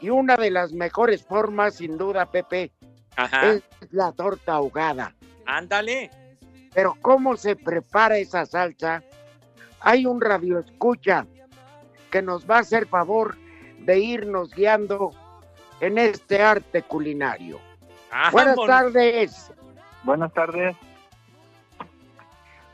[0.00, 2.72] Y una de las mejores formas, sin duda, Pepe,
[3.16, 3.52] Ajá.
[3.52, 5.14] es la torta ahogada.
[5.46, 6.10] Ándale.
[6.74, 9.02] Pero ¿cómo se prepara esa salsa?
[9.80, 11.26] Hay un radio escucha
[12.10, 13.36] que nos va a hacer favor
[13.78, 15.12] de irnos guiando
[15.80, 17.60] en este arte culinario.
[18.32, 19.52] Buenas tardes.
[20.02, 20.76] Buenas tardes,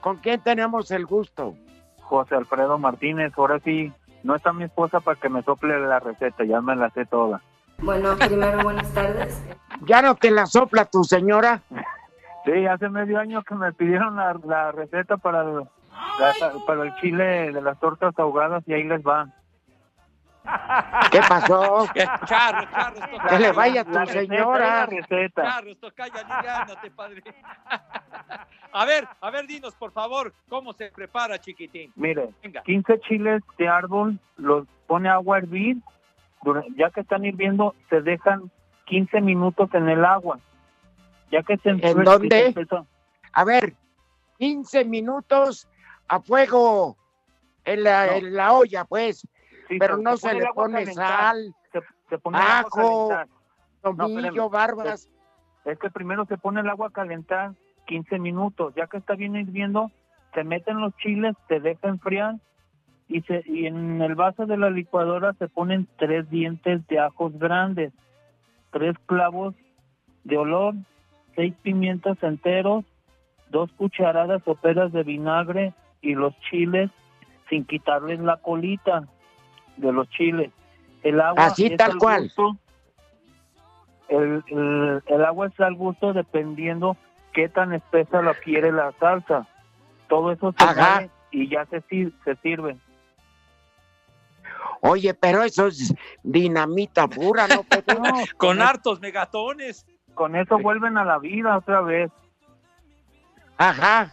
[0.02, 1.54] ¿Con quién tenemos el gusto?
[2.02, 3.32] José Alfredo Martínez.
[3.38, 3.90] Ahora sí,
[4.22, 7.40] no está mi esposa para que me sople la receta, ya me la sé toda.
[7.78, 9.42] Bueno, primero buenas tardes.
[9.86, 11.62] ¿Ya no te la sopla tu señora?
[12.44, 16.92] Sí, hace medio año que me pidieron la, la receta para el, la- para el
[16.96, 19.28] chile de las tortas ahogadas y ahí les va.
[21.10, 21.86] ¿Qué pasó?
[22.26, 24.58] Charro, charro, esto Que le vaya a tu La receta, señora.
[24.76, 25.42] la receta.
[25.42, 27.22] Charro, esto calla, aliviánate, padre.
[28.74, 31.92] A ver, a ver, dinos, por favor, cómo se prepara, chiquitín.
[31.94, 32.62] Mire, Venga.
[32.62, 35.76] 15 chiles de árbol, los pone agua a hervir,
[36.78, 38.50] ya que están hirviendo, se dejan
[38.86, 40.38] 15 minutos en el agua.
[41.30, 42.54] Ya que se ¿En dónde?
[43.34, 43.74] A ver,
[44.38, 45.68] 15 minutos
[46.08, 46.96] a fuego
[47.66, 48.12] en la, No.
[48.12, 49.26] en la olla, pues.
[49.72, 51.54] Sí, pero se- no se le pone sal,
[52.08, 53.10] se, pone ajo.
[53.82, 55.08] No, tomillo, barbas.
[55.64, 57.52] Es que primero se pone el agua a calentar
[57.86, 59.90] 15 minutos, ya que está bien hirviendo,
[60.34, 62.36] se meten los chiles, se deja enfriar
[63.08, 67.32] y, se, y en el vaso de la licuadora se ponen tres dientes de ajos
[67.38, 67.92] grandes,
[68.70, 69.54] tres clavos
[70.24, 70.74] de olor,
[71.34, 72.84] seis pimientos enteros,
[73.50, 76.90] dos cucharadas soperas de vinagre y los chiles
[77.48, 79.08] sin quitarles la colita
[79.76, 80.50] de los chiles.
[81.02, 82.22] El agua Así es tal al cual.
[82.24, 82.56] gusto.
[84.08, 86.96] El, el- el agua es al gusto dependiendo
[87.32, 89.46] qué tan espesa lo quiere la salsa.
[90.08, 90.94] Todo eso se Ajá.
[90.96, 92.76] mueve y ya se, sir- se sirve.
[94.80, 97.64] Oye, pero eso es dinamita pura, ¿no?
[98.36, 99.86] Con hartos megatones.
[100.14, 102.10] Con eso vuelven a la vida otra vez.
[103.56, 104.12] Ajá.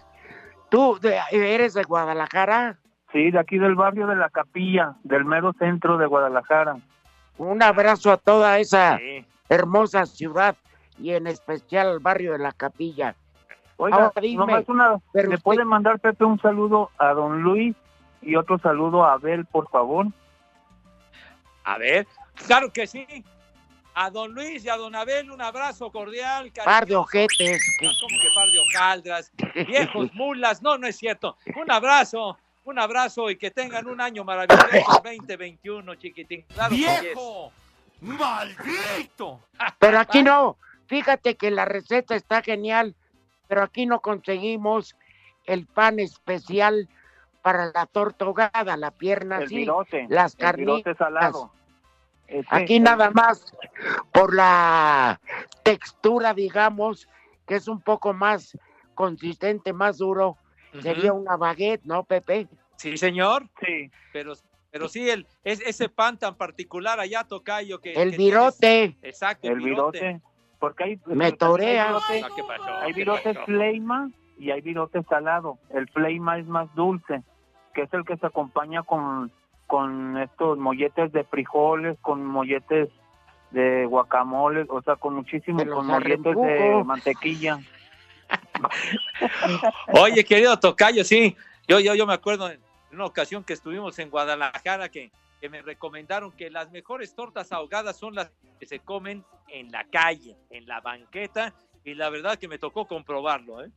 [0.70, 2.79] ¿Tú de- eres de Guadalajara?
[3.12, 6.78] Sí, de aquí del barrio de la Capilla, del mero centro de Guadalajara.
[7.38, 9.00] Un abrazo a toda esa
[9.48, 10.56] hermosa ciudad
[11.00, 13.16] y en especial al barrio de la Capilla.
[13.78, 17.76] Oiga, Ahora dime, nomás una, ¿le usted- puede mandar Pepe un saludo a don Luis
[18.22, 20.08] y otro saludo a Abel, por favor?
[21.64, 22.06] A ver,
[22.46, 23.08] claro que sí.
[23.96, 26.52] A don Luis y a don Abel un abrazo cordial.
[26.64, 27.62] par de ojetes.
[27.82, 29.32] No, ¿Cómo que par de hojaldras?
[29.68, 30.62] Viejos mulas.
[30.62, 31.38] No, no es cierto.
[31.56, 32.38] Un abrazo,
[32.70, 34.68] un abrazo y que tengan un año maravilloso
[35.04, 36.44] 2021, chiquitín.
[36.54, 37.52] Claro que ¡Viejo!
[38.02, 38.10] yes.
[38.20, 39.40] ¡Maldito!
[39.80, 40.58] Pero aquí no.
[40.88, 42.96] Fíjate que la receta está genial,
[43.48, 44.96] pero aquí no conseguimos
[45.46, 46.88] el pan especial
[47.42, 50.98] para la torta ahogada, la pierna El sí, virote, las carnitas.
[50.98, 51.52] salado.
[52.28, 53.54] Ese- Aquí nada más
[54.12, 55.20] por la
[55.64, 57.08] textura, digamos,
[57.48, 58.58] que es un poco más
[58.94, 60.38] consistente, más duro,
[60.82, 62.48] sería una baguette, ¿no, Pepe?
[62.80, 63.48] Sí, señor.
[63.64, 63.92] Sí.
[64.14, 64.34] Pero
[64.72, 67.94] Pero sí, el, es, ese pan tan particular allá, Tocayo, que...
[67.94, 68.58] El que virote.
[68.60, 70.22] tienes- Exacto, El virote.
[70.60, 71.96] Porque hay, Me torea.
[72.10, 72.78] Hay Ah, ¿qué pasó?
[72.80, 73.46] Hay ¿Qué virote pasó?
[73.46, 75.58] fleima y hay virote salado.
[75.74, 77.24] El fleima es más dulce,
[77.74, 79.32] que es el que se acompaña con,
[79.68, 82.90] con estos molletes de frijoles, con molletes
[83.52, 87.60] de guacamole, o sea, con muchísimos, con molletes de mantequilla.
[89.94, 91.36] Oye, querido Tocayo, sí,
[91.68, 92.50] yo, yo, yo me acuerdo
[92.92, 97.98] una ocasión que estuvimos en Guadalajara que, que me recomendaron que las mejores tortas ahogadas
[97.98, 102.48] son las que se comen en la calle, en la banqueta, y la verdad que
[102.48, 103.72] me tocó comprobarlo, ¿eh?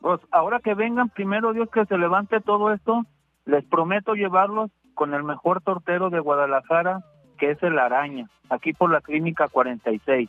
[0.00, 3.04] Pues ahora que vengan, primero Dios que se levante todo esto,
[3.44, 7.04] les prometo llevarlos con el mejor tortero de Guadalajara,
[7.38, 10.28] que es el Araña, aquí por la clínica 46.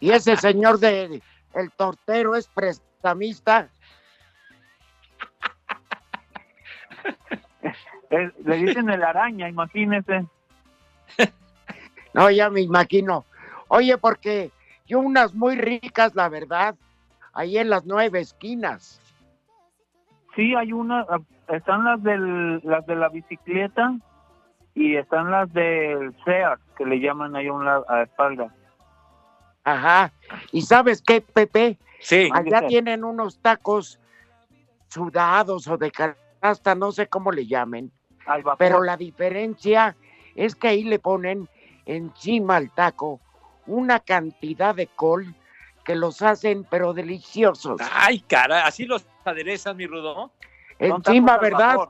[0.00, 1.20] Y ese señor de
[1.54, 3.68] el tortero es prestamista.
[8.44, 10.26] le dicen el Araña, imagínese.
[12.14, 13.26] No, ya me imagino.
[13.68, 14.50] Oye, porque
[14.86, 16.74] yo unas muy ricas, la verdad,
[17.34, 19.00] ahí en las nueve esquinas.
[20.34, 21.04] Sí, hay una,
[21.48, 23.96] están las del, las de la bicicleta
[24.74, 28.54] y están las del SEAT, que le llaman ahí a una a la espalda.
[29.64, 30.12] Ajá.
[30.52, 31.76] ¿Y sabes qué, Pepe?
[32.00, 32.30] Sí.
[32.32, 33.98] Allá tienen unos tacos
[34.88, 35.90] sudados o de
[36.46, 37.92] canasta, no sé cómo le llamen.
[38.26, 38.58] Al vapor.
[38.58, 39.96] Pero la diferencia
[40.34, 41.48] es que ahí le ponen
[41.86, 43.20] encima al taco
[43.66, 45.34] una cantidad de col
[45.84, 47.80] que los hacen pero deliciosos.
[47.92, 50.32] Ay, cara, así los aderezan, mi Rudo.
[50.78, 51.88] Encima, ¿verdad?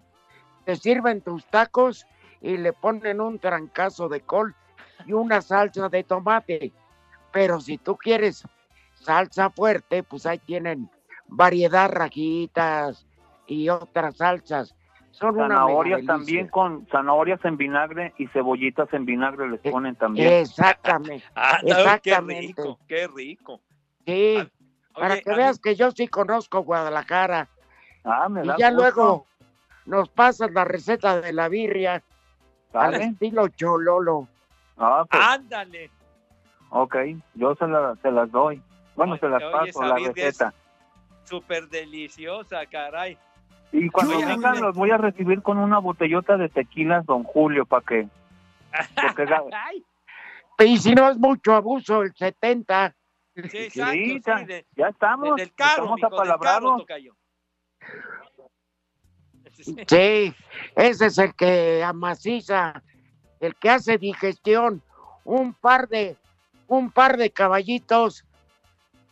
[0.64, 2.06] Te sirven tus tacos
[2.40, 4.54] y le ponen un trancazo de col
[5.06, 6.72] y una salsa de tomate.
[7.32, 8.46] Pero si tú quieres
[8.94, 10.90] salsa fuerte, pues ahí tienen
[11.28, 13.06] variedad, rajitas
[13.46, 14.74] y otras salsas.
[15.12, 20.32] Son Zanahorias también con zanahorias en vinagre y cebollitas en vinagre les ponen también.
[20.32, 21.24] Exactamente.
[21.34, 22.46] Ah, no, qué Exactamente.
[22.48, 23.60] rico, qué rico.
[24.06, 24.50] Sí, Oye,
[24.92, 27.48] para que mí- veas que yo sí conozco Guadalajara.
[28.04, 28.76] Ah, me Y da ya gusto.
[28.94, 29.26] luego
[29.86, 32.02] nos pasas la receta de la birria
[32.74, 33.04] al ¿Sale?
[33.04, 34.28] estilo chololo.
[34.76, 35.90] Ah, pues, Ándale.
[36.70, 36.96] ok,
[37.34, 38.62] yo se, la- se las doy.
[38.94, 40.52] Bueno, Oye, se las paso, la receta.
[41.24, 43.16] Súper deliciosa, caray.
[43.72, 47.84] Y cuando vengan los voy a recibir con una botellota de tequilas Don Julio para
[47.84, 48.08] que...
[49.00, 49.26] Porque
[50.58, 52.94] Y si no es mucho abuso, el 70.
[53.34, 56.86] sí, Sí, exacto, sí, ya, de- ya estamos, del carro, estamos mijo, del carro, apalabrados.
[59.86, 60.34] Sí,
[60.74, 62.82] ese es el que amaciza,
[63.40, 64.82] el que hace digestión.
[65.24, 66.14] Un par de,
[66.68, 68.25] un par de caballitos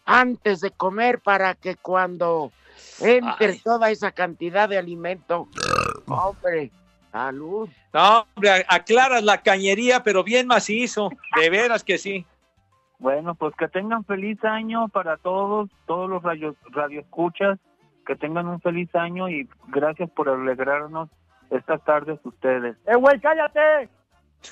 [0.04, 2.52] antes de comer para que cuando
[3.00, 3.58] entre Ay.
[3.60, 5.48] toda esa cantidad de alimento,
[6.06, 6.70] hombre,
[7.12, 7.68] salud.
[7.92, 11.10] No, hombre, a- aclaras la cañería, pero bien macizo.
[11.40, 12.26] De veras que sí.
[12.98, 17.58] Bueno, pues que tengan feliz año para todos, todos los radio, radioescuchas,
[18.06, 21.08] que tengan un feliz año y gracias por alegrarnos
[21.50, 22.76] estas tardes ustedes.
[22.86, 23.88] ¡Eh, güey, cállate!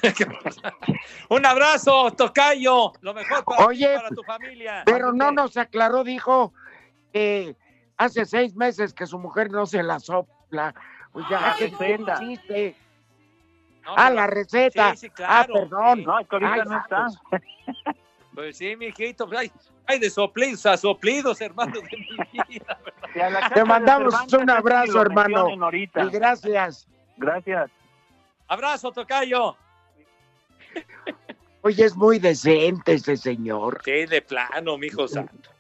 [1.28, 2.92] Un abrazo, Tocayo.
[3.00, 4.82] Lo mejor para, ti Oye, para tu familia.
[4.84, 6.52] Pero no nos aclaró, dijo
[7.12, 7.56] que
[7.96, 10.74] hace seis meses que su mujer no se la sopla.
[11.12, 12.22] Pues ya, La ¿qué receta.
[12.24, 12.76] hiciste?
[13.84, 14.92] No, Ah, la receta.
[14.92, 15.32] Sí, sí, claro.
[15.34, 15.98] ah, perdón.
[15.98, 16.04] Sí.
[16.06, 17.06] No, es que ahorita Ay, no está.
[18.34, 19.26] Pues sí, mijito.
[19.26, 19.52] pues, Hay,
[19.86, 22.78] hay de soplidos a soplidos, hermano de mi vida.
[23.14, 25.48] La Te mandamos Cervantes, un abrazo, hermano.
[25.74, 26.88] Y gracias.
[27.18, 27.70] Gracias.
[28.48, 29.54] Abrazo, Tocayo.
[31.62, 33.80] Oye, es muy decente ese señor.
[33.84, 35.50] Sí, de plano, mijo santo.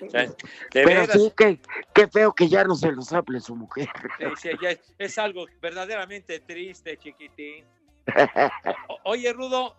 [0.00, 0.34] O sea, De
[0.72, 1.60] Pero veras, sí, que,
[1.92, 3.88] qué feo que ya no se lo sople su mujer.
[4.40, 7.64] sí, sí, es, algo verdaderamente triste, chiquitín.
[9.04, 9.76] Oye, Rudo,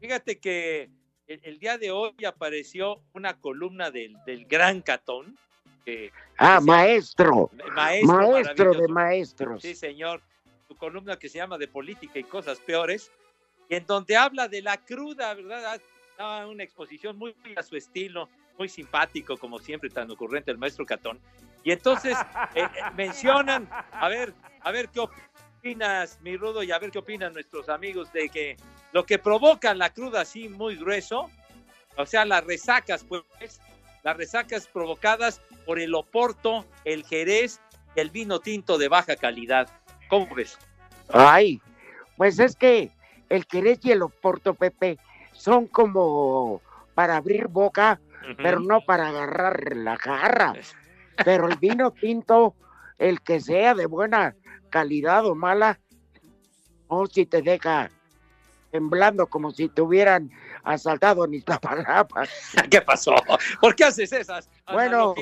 [0.00, 0.88] fíjate que
[1.26, 5.36] el, el día de hoy apareció una columna del, del Gran Catón.
[5.84, 7.50] que- ah, que se- maestro.
[7.74, 9.62] Maestro, Maestro de maestros.
[9.62, 10.22] Sí, señor.
[10.66, 13.10] Su columna que se llama De Política y Cosas Peores,
[13.68, 15.80] en donde habla de la cruda, ¿verdad?
[16.16, 18.28] Da una exposición muy a su estilo,
[18.58, 21.20] muy simpático, como siempre, tan ocurrente el maestro Catón.
[21.62, 22.16] Y entonces
[22.54, 26.98] eh, eh, mencionan, a ver, a ver qué opinas, mi Rudo, y a ver qué
[26.98, 28.56] opinan nuestros amigos de que
[28.92, 31.30] lo que provoca la cruda así muy grueso,
[31.96, 33.22] o sea, las resacas, pues,
[34.02, 37.60] las resacas provocadas por el oporto, el jerez
[37.94, 39.68] y el vino tinto de baja calidad.
[40.08, 40.56] ¿Cómo ves?
[41.12, 41.60] Ay,
[42.16, 42.90] pues es que
[43.28, 44.98] el Querés y el Oporto, Pepe,
[45.32, 46.60] son como
[46.94, 48.00] para abrir boca,
[48.38, 50.54] pero no para agarrar la jarra.
[51.24, 52.54] Pero el vino tinto,
[52.96, 54.36] el que sea de buena
[54.70, 55.80] calidad o mala,
[56.86, 57.90] O si te deja
[58.70, 60.30] temblando como si te hubieran
[60.62, 62.24] asaltado en Iztapalapa.
[62.70, 63.14] ¿Qué pasó?
[63.60, 65.14] ¿Por qué haces esas Bueno,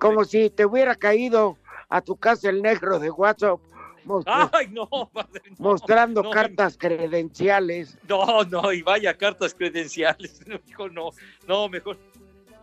[0.00, 1.58] como si te hubiera caído
[1.88, 3.60] a tu casa el negro de WhatsApp
[4.04, 7.98] mostra- Ay, no, padre, no, mostrando no, cartas credenciales.
[8.08, 10.46] No, no, y vaya cartas credenciales.
[10.46, 11.10] No, hijo, no,
[11.46, 11.98] no, mejor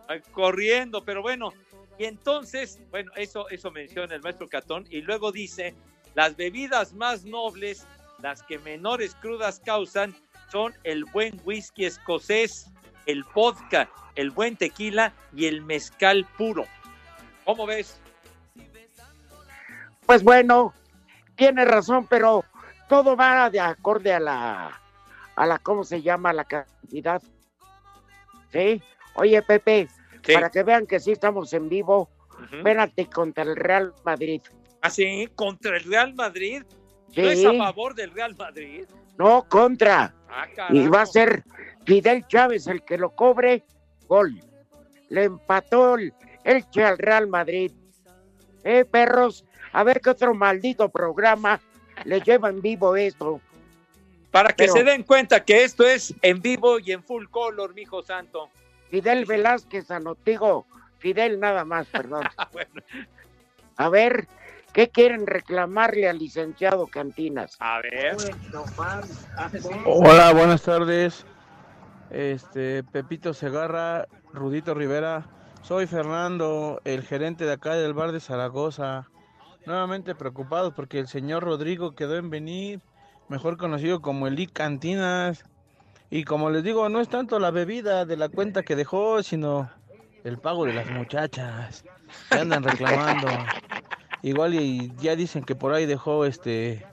[0.08, 1.52] ay, corriendo, pero bueno.
[1.98, 4.86] Y entonces, bueno, eso, eso menciona el maestro Catón.
[4.90, 5.74] Y luego dice,
[6.14, 7.86] las bebidas más nobles,
[8.22, 10.14] las que menores crudas causan,
[10.50, 12.70] son el buen whisky escocés,
[13.06, 16.64] el vodka, el buen tequila y el mezcal puro.
[17.44, 18.00] ¿Cómo ves?
[20.06, 20.72] Pues bueno,
[21.40, 22.44] tiene razón, pero
[22.86, 24.78] todo va de acorde a la,
[25.36, 26.34] a la, ¿cómo se llama?
[26.34, 27.22] La cantidad.
[28.52, 28.82] ¿Sí?
[29.14, 29.88] Oye, Pepe,
[30.22, 30.34] Sí.
[30.34, 32.10] para que vean que sí estamos en vivo.
[32.52, 34.42] Espérate contra el Real Madrid.
[34.82, 35.30] ¿Ah, sí?
[35.34, 36.62] ¿Contra el Real Madrid?
[37.14, 37.22] Sí.
[37.22, 38.84] ¿No es a favor del Real Madrid?
[39.16, 40.14] No, contra.
[40.28, 41.42] Ah, Y va a ser
[41.86, 43.64] Fidel Chávez el que lo cobre.
[44.08, 44.38] Gol.
[45.08, 46.12] Le empató el
[46.44, 47.72] Elche al Real Madrid.
[48.62, 51.60] Eh, perros, a ver qué otro maldito programa
[52.04, 53.40] le lleva en vivo esto.
[54.30, 57.74] Para que Pero- se den cuenta que esto es en vivo y en full color,
[57.74, 58.48] mijo santo.
[58.90, 60.66] Fidel Velázquez Anotigo.
[60.98, 62.22] Fidel nada más, perdón.
[62.52, 62.70] Bueno,
[63.76, 64.28] A ver,
[64.72, 67.56] ¿qué quieren reclamarle al licenciado Cantinas?
[67.60, 68.16] a ver.
[69.84, 71.24] Hola, buenas tardes.
[72.10, 75.26] Este, Pepito Segarra, Rudito Rivera.
[75.62, 79.08] Soy Fernando, el gerente de acá del bar de Zaragoza.
[79.66, 82.80] Nuevamente preocupado porque el señor Rodrigo quedó en venir,
[83.28, 85.44] mejor conocido como el I Cantinas.
[86.10, 89.70] Y como les digo, no es tanto la bebida de la cuenta que dejó, sino
[90.24, 91.84] el pago de las muchachas
[92.30, 93.28] que andan reclamando.
[94.22, 96.84] Igual y ya dicen que por ahí dejó este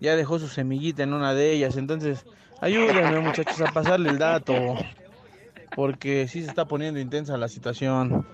[0.00, 2.24] ya dejó su semillita en una de ellas, entonces
[2.60, 4.54] ayúdenme muchachos a pasarle el dato,
[5.74, 8.26] porque sí se está poniendo intensa la situación.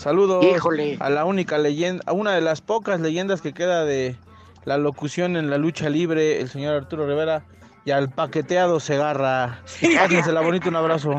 [0.00, 0.96] Saludos Híjole.
[0.98, 4.16] a la única leyenda, a una de las pocas leyendas que queda de
[4.64, 7.44] la locución en la lucha libre, el señor Arturo Rivera,
[7.84, 9.62] y al paqueteado Segarra.
[9.98, 11.16] Pásensela bonito, un abrazo.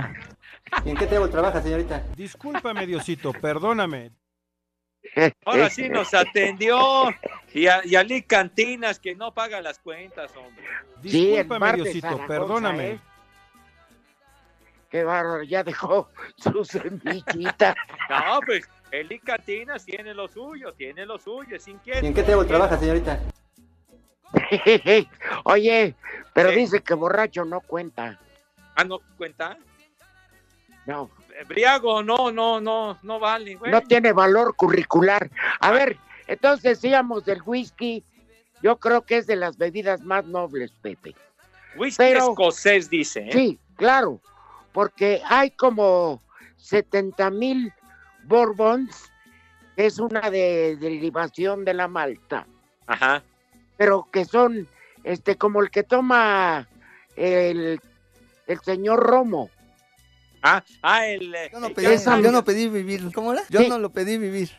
[0.84, 2.04] ¿Y en qué table trabaja, señorita?
[2.18, 4.14] Discúlpame, Diosito, perdóname.
[5.46, 7.10] Ahora sí nos atendió.
[7.54, 10.66] Y a, y a Lee Cantinas que no paga las cuentas, hombre.
[11.04, 12.90] Sí, Discúlpame, de Diosito, perdóname.
[12.94, 13.00] ¿eh?
[14.92, 17.74] Qué bárbaro, ya dejó su semillita.
[18.10, 22.04] No, pues el Lee Cantinas tiene lo suyo, tiene lo suyo, es inquieto.
[22.04, 23.18] ¿Y en qué table trabaja, señorita?
[25.46, 25.96] Oye,
[26.34, 28.20] pero dice que borracho no cuenta.
[28.76, 29.58] Ah, ¿no cuenta?
[30.86, 31.10] No,
[31.48, 33.56] Briago, no, no, no, no vale.
[33.56, 33.72] güey.
[33.72, 35.30] no tiene valor curricular.
[35.62, 38.04] A ver, entonces decíamos del whisky.
[38.62, 41.16] Yo creo que es de las bebidas más nobles, Pepe.
[41.78, 43.22] Whisky pero- escocés, dice.
[43.22, 43.32] ¿eh?
[43.32, 44.20] Sí, claro,
[44.74, 46.22] porque hay como
[46.58, 47.74] 70 mil
[48.26, 49.12] bourbons,
[49.76, 52.48] que es una de, derivación de la malta,
[52.88, 53.24] Ajá.
[53.78, 54.68] pero que son
[55.04, 56.68] este como el que toma
[57.16, 57.80] el,
[58.48, 59.50] el señor Romo.
[60.44, 61.34] Ah, ah, el.
[61.36, 63.12] eh, Yo no pedí, Esa- yo no pedí vivir.
[63.14, 63.44] ¿Cómo era?
[63.50, 63.70] Yo Sí.
[63.70, 64.50] no lo pedí vivir.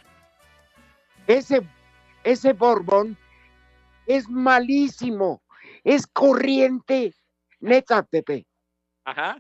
[1.27, 1.63] Ese,
[2.25, 3.17] ese bourbon
[4.07, 5.43] es malísimo,
[5.85, 7.15] es corriente,
[7.61, 8.47] neta, Pepe.
[9.05, 9.39] Ajá.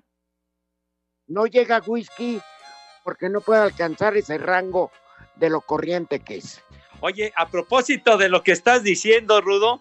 [1.27, 2.41] No llega whisky
[3.05, 4.91] porque no puede alcanzar ese rango
[5.37, 6.63] de lo corriente que es.
[7.01, 9.81] Oye, a propósito de lo que estás diciendo, Rudo,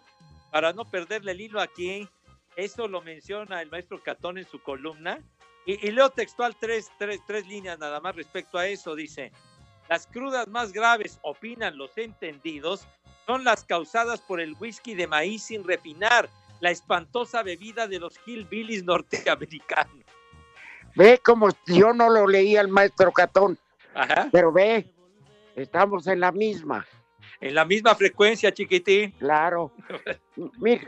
[0.52, 2.10] para no perderle el hilo aquí,
[2.56, 5.20] eso lo menciona el maestro Catón en su columna.
[5.66, 8.96] Y, y leo textual tres, tres, tres líneas nada más respecto a eso.
[8.96, 9.32] Dice,
[9.90, 12.88] las crudas más graves, opinan los entendidos,
[13.28, 16.30] son las causadas por el whisky de maíz sin refinar,
[16.60, 20.06] la espantosa bebida de los hillbillies norteamericanos.
[20.96, 23.58] Ve como yo no lo leí al maestro Catón,
[23.94, 24.28] Ajá.
[24.32, 24.86] pero ve,
[25.56, 26.86] estamos en la misma,
[27.40, 29.12] En la misma frecuencia, chiquitín.
[29.12, 29.72] claro.
[30.60, 30.88] Mira,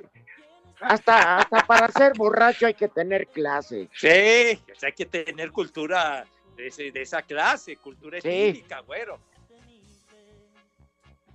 [0.82, 3.89] hasta, hasta para ser borracho hay que tener clase.
[3.93, 6.26] Sí, o sea, hay que tener cultura
[6.58, 8.28] de, ese- de esa clase, cultura Sí.
[8.30, 9.20] etílica, güero.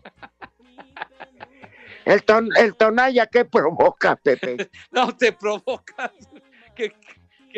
[2.04, 4.70] El, ton, el tonalla que provoca, Pepe.
[4.90, 6.10] No te provocas,
[6.74, 6.94] que,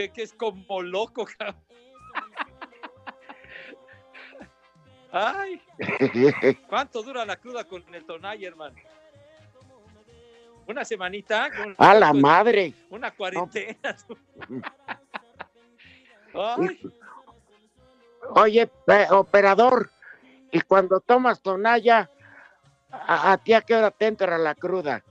[0.00, 1.62] que, que es como loco, cabrón.
[5.12, 5.60] Ay,
[6.68, 8.76] ¿cuánto dura la cruda con el tonalla, hermano?
[10.66, 11.50] ¿Una semanita?
[11.50, 12.72] Con- A la madre.
[12.90, 13.96] Una cuarentena.
[16.32, 16.80] Ay,
[18.36, 19.90] Oye, pe- operador,
[20.52, 22.08] y cuando tomas tonalla,
[22.92, 25.02] a, a ti a qué hora te entra la cruda.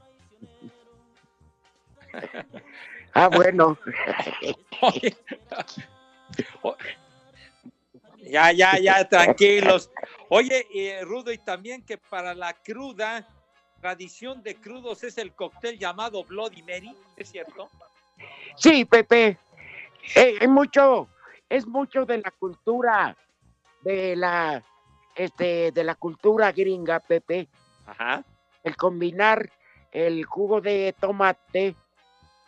[3.13, 3.77] Ah, bueno.
[8.21, 9.89] Ya, ya, ya, tranquilos.
[10.29, 13.27] Oye, eh, Rudo, y también que para la cruda,
[13.81, 17.69] tradición de crudos es el cóctel llamado Bloody Mary, ¿es cierto?
[18.55, 19.39] Sí, Pepe.
[20.15, 21.07] Eh, es mucho,
[21.49, 23.17] es mucho de la cultura,
[23.81, 24.63] de la,
[25.15, 27.47] este, de la cultura gringa, Pepe.
[27.87, 28.23] Ajá.
[28.63, 29.49] El combinar
[29.91, 31.75] el jugo de tomate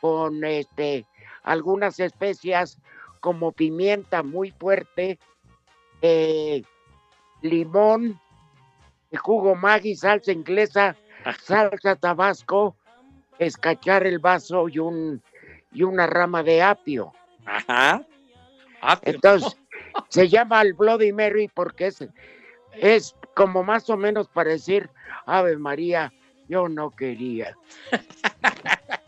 [0.02, 1.06] con este
[1.44, 2.78] algunas especias
[3.20, 5.20] como pimienta muy fuerte,
[6.02, 6.64] eh,
[7.42, 8.20] limón,
[9.20, 10.96] jugo Maggi, salsa inglesa,
[11.44, 12.76] salsa tabasco,
[13.40, 15.22] escachar el vaso y un
[15.72, 17.14] y una rama de apio.
[17.46, 18.06] Ajá.
[19.04, 19.58] Entonces,
[20.10, 22.06] se llama el Bloody Mary porque es,
[22.74, 24.90] es como más o menos para decir,
[25.26, 26.12] Ave María,
[26.50, 27.56] yo no quería.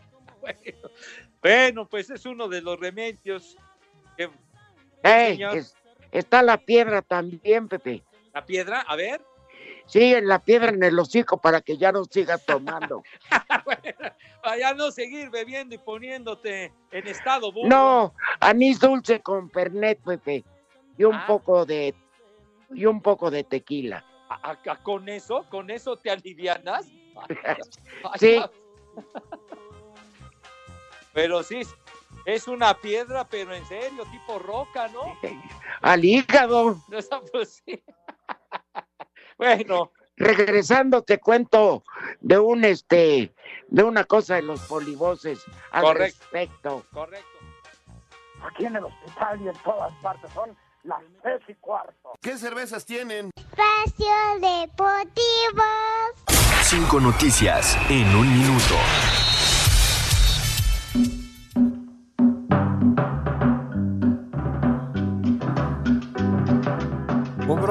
[1.44, 3.56] Bueno, pues es uno de los remedios.
[4.16, 4.30] que-
[5.02, 5.76] es-
[6.10, 8.02] está la piedra también, Pepe.
[8.32, 9.20] La piedra, a ver.
[9.86, 13.02] Sí, en la piedra en el hocico para que ya no sigas tomando.
[14.42, 17.68] Para no seguir bebiendo y poniéndote en estado burro.
[17.68, 20.44] No, anís dulce con pernet, Pepe.
[20.96, 21.24] Y un Ah.
[21.26, 21.94] poco de
[22.74, 24.02] y un poco de tequila.
[24.30, 25.44] ¿A- a- ¿Con eso?
[25.50, 26.86] ¿Con eso te alivianas?
[28.18, 28.40] Sí.
[31.14, 31.62] Pero sí,
[32.26, 35.16] es una piedra, pero en serio, tipo roca, ¿no?
[35.80, 36.78] Al hígado.
[36.92, 37.82] O sea, pues sí.
[39.38, 41.82] Bueno, Regresando te cuento
[42.20, 43.34] de un este
[43.66, 46.18] de una cosa de los polivoces al Correcto.
[46.20, 46.86] respecto.
[46.92, 47.28] correcto.
[48.44, 52.12] Aquí en el hospital y en todas partes son las tres y cuarto.
[52.20, 53.30] ¿Qué cervezas tienen?
[53.36, 55.64] Espacio Deportivo.
[56.62, 58.74] Cinco noticias en un minuto.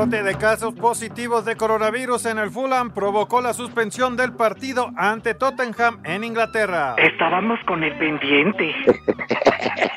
[0.05, 5.33] Brote de casos positivos de coronavirus en el Fulham provocó la suspensión del partido ante
[5.33, 6.95] Tottenham en Inglaterra.
[6.97, 8.75] Estábamos con el pendiente.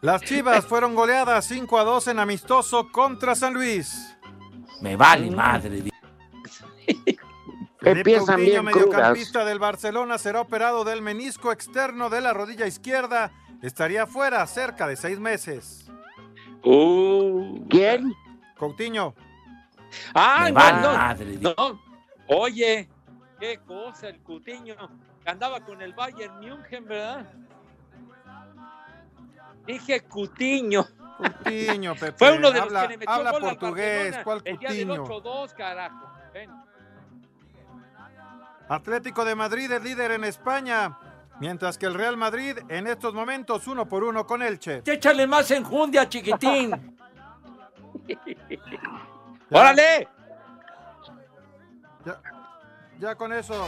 [0.00, 4.16] Las Chivas fueron goleadas 5 a 2 en amistoso contra San Luis.
[4.80, 5.82] Me vale madre.
[7.82, 13.30] Empiezan Coutinho, bien mediocampista del Barcelona, será operado del menisco externo de la rodilla izquierda.
[13.60, 15.90] Estaría fuera cerca de seis meses.
[16.62, 18.14] ¿Quién?
[18.60, 19.14] Coutinho.
[20.12, 20.58] ¡Ay, no,
[20.92, 21.38] madre.
[21.40, 21.80] no!
[22.28, 22.88] Oye,
[23.40, 24.76] qué cosa el Cutiño.
[25.24, 27.26] que Andaba con el Bayern München, ¿verdad?
[29.66, 30.86] Dije Cutiño.
[31.16, 32.12] Coutinho, Pepe.
[32.18, 34.12] Fue uno de los habla, que le metió habla gol al portugués.
[34.12, 35.22] Barcelona ¿Cuál el día del Coutinho?
[35.22, 36.10] 8-2, carajo.
[36.34, 36.50] Ven.
[38.68, 40.98] Atlético de Madrid es líder en España,
[41.40, 44.82] mientras que el Real Madrid en estos momentos uno por uno con Elche.
[44.84, 46.98] Échale más enjundia, chiquitín.
[49.50, 50.08] ¡Órale!
[52.04, 52.20] Ya,
[53.00, 53.66] ya con eso.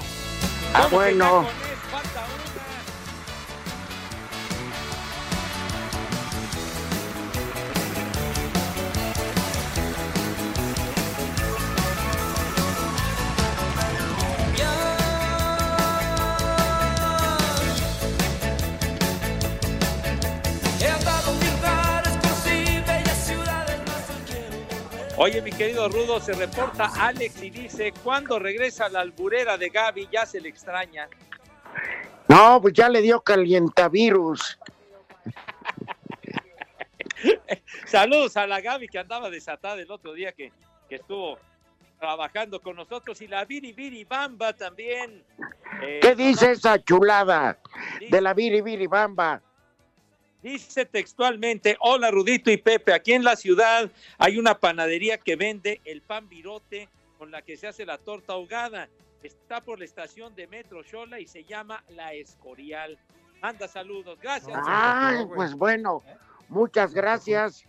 [0.75, 1.45] Ah, bueno.
[25.23, 30.09] Oye, mi querido Rudo, se reporta Alex y dice, ¿cuándo regresa la alburera de Gaby?
[30.11, 31.09] Ya se le extraña.
[32.27, 34.59] No, pues ya le dio calientavirus.
[37.87, 40.51] Saludos a la Gaby que andaba desatada el otro día que,
[40.89, 41.39] que estuvo
[42.01, 45.23] trabajando con nosotros y la Viri Viri Bamba también.
[45.83, 47.61] Eh, ¿Qué dice esa chulada
[48.11, 49.41] de la Viri Bamba?
[50.43, 53.89] Dice textualmente, hola Rudito y Pepe, aquí en la ciudad
[54.19, 58.33] hay una panadería que vende el pan virote con la que se hace la torta
[58.33, 58.89] ahogada.
[59.23, 62.99] Está por la estación de Metro Xola y se llama La Escorial.
[63.41, 64.59] Manda saludos, gracias.
[64.67, 66.03] Ay, pues bueno,
[66.49, 67.65] muchas gracias.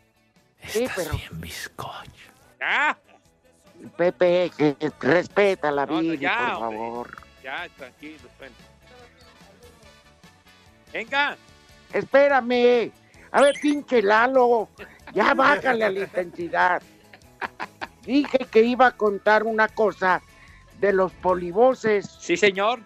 [0.67, 1.11] Sí, pero
[2.59, 2.97] Ah,
[3.97, 6.77] Pepe, que respeta la No, no, Viri, ya, por hombre.
[6.79, 7.17] favor.
[7.43, 8.29] ya, tranquilo.
[8.39, 8.55] bueno.
[10.91, 11.37] Venga,
[11.93, 12.91] Espérame.
[13.31, 14.69] A ver, pinche Lalo,
[15.13, 16.81] ya bájale a la intensidad.
[18.05, 20.21] Dije que iba a contar una cosa
[20.79, 22.05] de los polivoces.
[22.19, 22.79] sí señor.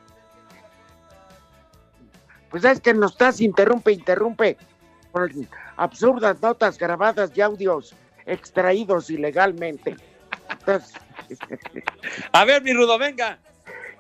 [2.50, 4.58] Pues es que nos estás interrumpe, interrumpe
[5.12, 5.30] por
[5.76, 7.94] absurdas notas grabadas y audios
[8.26, 9.98] extraídos ilegalmente.
[10.50, 10.94] Entonces,
[12.32, 13.38] A ver, mi Rudo, venga.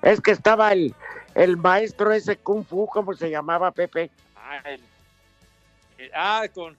[0.01, 0.95] es que estaba el,
[1.35, 4.09] el maestro ese Kung Fu, ¿cómo se llamaba Pepe?
[4.37, 4.81] Ah, el- el-
[6.13, 6.77] ah, con.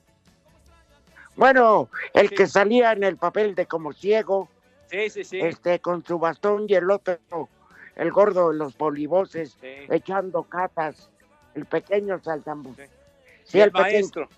[1.37, 4.49] Bueno, el que salía en el papel de como ciego,
[4.91, 5.39] Sí, sí, sí.
[5.41, 7.19] este, con su bastón y el otro,
[7.95, 9.69] el gordo de los polivoces, Sí.
[9.89, 11.11] echando catas,
[11.55, 12.75] el pequeño saltambú.
[13.45, 14.29] Sí, el pequeño- maestro.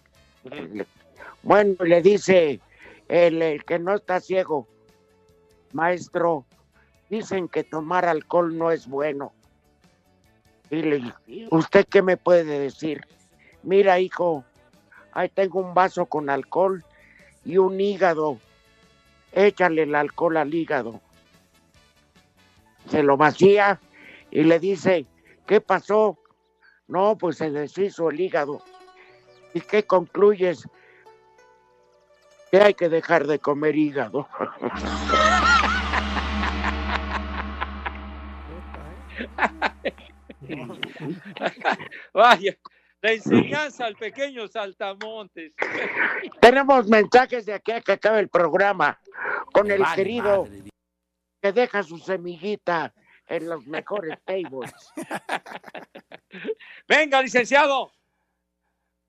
[0.45, 0.87] Le-
[1.43, 2.61] Bueno, le dice
[3.09, 4.69] el, el que no está ciego,
[5.73, 6.45] maestro,
[7.09, 9.33] dicen que tomar alcohol no es bueno.
[10.71, 11.13] Y le
[11.51, 13.07] ¿usted qué me puede decir?
[13.63, 14.45] Mira, hijo,
[15.13, 16.85] ahí tengo un vaso con alcohol
[17.45, 18.39] y un hígado.
[19.33, 21.01] Échale el alcohol al hígado.
[22.89, 23.81] Se lo vacía
[24.31, 25.07] y le dice,
[25.47, 26.19] ¿qué pasó?
[26.89, 28.63] No, pues se deshizo el hígado.
[29.55, 30.69] ¿Y qué concluyes?
[32.51, 34.29] Que hay que dejar de comer hígado.
[42.13, 42.57] Vaya,
[43.03, 45.55] la enseñanza al pequeño saltamontes.
[46.41, 49.01] Tenemos mensajes de aquí a que acabe el programa
[49.53, 50.71] con el Vale, querido madre.
[51.41, 52.93] que deja su semillita
[53.27, 54.73] en los mejores tables.
[56.89, 57.93] Venga, licenciado.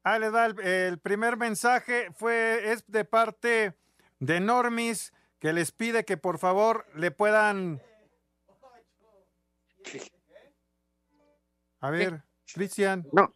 [0.03, 3.75] Ahí le da el, el primer mensaje, fue, es de parte
[4.19, 7.81] de Normis, que les pide que por favor le puedan...
[11.81, 12.23] A ver,
[12.53, 13.07] Cristian.
[13.11, 13.33] No,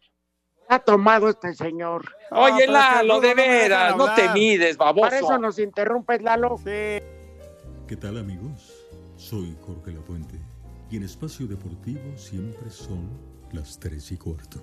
[0.68, 2.04] ha tomado este señor.
[2.30, 5.02] Oye, Lalo, de veras, no te mides, baboso.
[5.02, 6.56] Para eso nos interrumpes, Lalo.
[6.64, 8.74] ¿Qué tal amigos?
[9.16, 10.38] Soy Jorge Lafuente
[10.90, 13.08] y en Espacio Deportivo siempre son
[13.52, 14.58] las 3 y cuarto.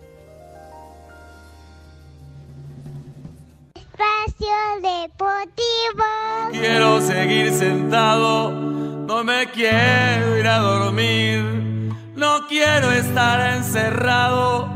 [3.76, 6.04] Espacio Deportivo.
[6.52, 11.42] Quiero seguir sentado, no me quiero ir a dormir,
[12.16, 14.70] no quiero estar encerrado,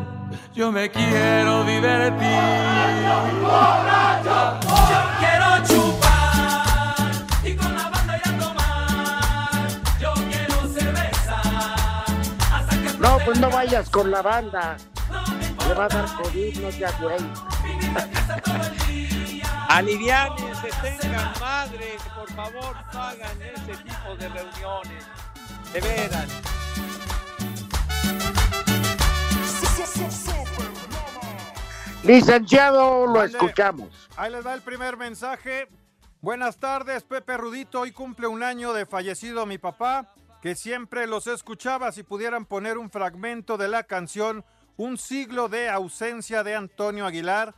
[0.57, 2.27] yo me quiero divertir.
[4.23, 7.11] Yo quiero chupar
[7.43, 9.67] y con la banda ir a tomar,
[9.99, 11.41] yo quiero cerveza
[12.51, 14.77] hasta que No, pues no vayas con la banda.
[15.67, 17.17] Le va a dar COVID, no seas güey.
[19.69, 25.05] Aliviánense, tengan madre, por favor, no hagan ese tipo de reuniones.
[25.71, 26.56] De veras.
[32.07, 33.89] Licenciado, lo escuchamos.
[34.15, 35.67] Ahí les va el primer mensaje.
[36.21, 37.81] Buenas tardes, Pepe Rudito.
[37.81, 41.91] Hoy cumple un año de fallecido mi papá, que siempre los escuchaba.
[41.91, 44.45] Si pudieran poner un fragmento de la canción
[44.79, 47.55] Un siglo de ausencia de Antonio Aguilar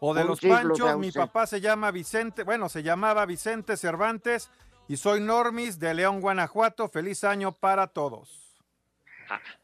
[0.00, 0.98] o de Un los de Panchos.
[0.98, 4.50] Mi papá se llama Vicente, bueno, se llamaba Vicente Cervantes
[4.88, 6.88] y soy Normis de León, Guanajuato.
[6.88, 8.58] Feliz año para todos.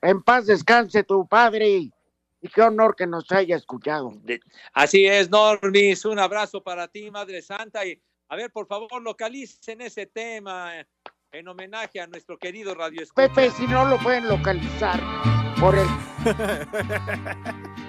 [0.00, 1.90] En paz descanse tu padre.
[2.46, 4.14] Y qué honor que nos haya escuchado.
[4.72, 7.84] Así es, Normis, un abrazo para ti, Madre Santa.
[7.84, 10.72] Y a ver, por favor, localicen ese tema
[11.32, 13.26] en homenaje a nuestro querido Radio Escucha.
[13.26, 15.00] Pepe, si no lo pueden localizar
[15.58, 15.88] por el...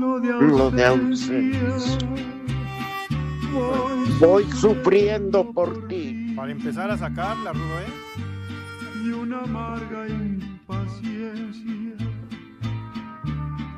[0.00, 1.98] Lo de ausencia.
[4.18, 6.32] Voy sufriendo por ti.
[6.34, 7.92] Para empezar a sacarla, Rudo, ¿eh?
[9.04, 11.30] Y una amarga impaciencia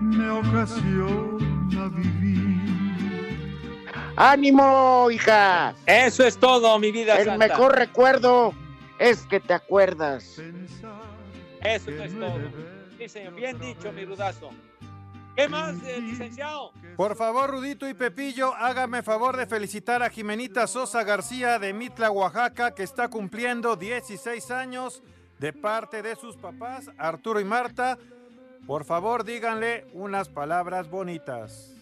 [0.01, 2.63] me ocasiona vivir.
[4.17, 5.75] ¡Ánimo, hija!
[5.87, 7.49] Eso es todo, mi vida El santa.
[7.49, 8.55] mejor recuerdo
[8.99, 10.41] es que te acuerdas.
[11.63, 12.39] Eso es todo.
[12.99, 13.35] Sí, señor.
[13.35, 14.51] Bien dicho, mi rudazo.
[15.37, 16.73] ¿Qué más, eh, licenciado?
[16.97, 22.11] Por favor, Rudito y Pepillo, hágame favor de felicitar a Jimenita Sosa García de Mitla,
[22.11, 25.03] Oaxaca, que está cumpliendo 16 años
[25.39, 27.99] de parte de sus papás, Arturo y Marta.
[28.67, 31.75] Por favor, díganle unas palabras bonitas.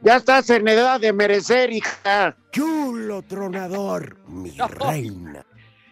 [0.00, 2.36] Ya estás en edad de merecer, hija.
[2.50, 5.46] Chulo tronador, mi reina.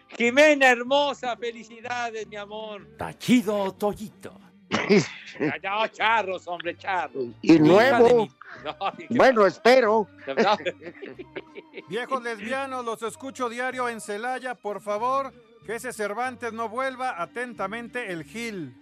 [0.09, 2.87] Jimena hermosa, felicidades, mi amor.
[2.97, 4.39] Tachido Toyito.
[4.69, 7.25] Ya, ya, charros, hombre, charros.
[7.41, 8.27] Y nuevo.
[8.63, 8.75] No,
[9.09, 10.07] Bueno, espero.
[10.27, 10.57] No.
[11.89, 14.55] Viejos lesbianos, los escucho diario en Celaya.
[14.55, 15.33] Por favor,
[15.65, 17.21] que ese Cervantes no vuelva.
[17.21, 18.75] Atentamente, el Gil.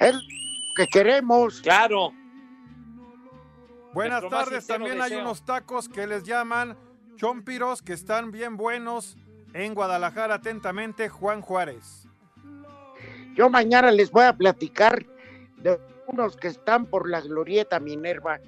[0.00, 0.20] Es lo
[0.76, 1.60] que queremos.
[1.60, 2.12] Claro.
[3.92, 6.76] Buenas Nuestro tardes, también hay unos tacos que les llaman
[7.16, 9.16] chompiros que están bien buenos
[9.52, 10.34] en Guadalajara.
[10.34, 12.03] Atentamente, Juan Juárez.
[13.34, 15.04] Yo mañana les voy a platicar
[15.58, 18.38] de unos que están por la glorieta Minerva.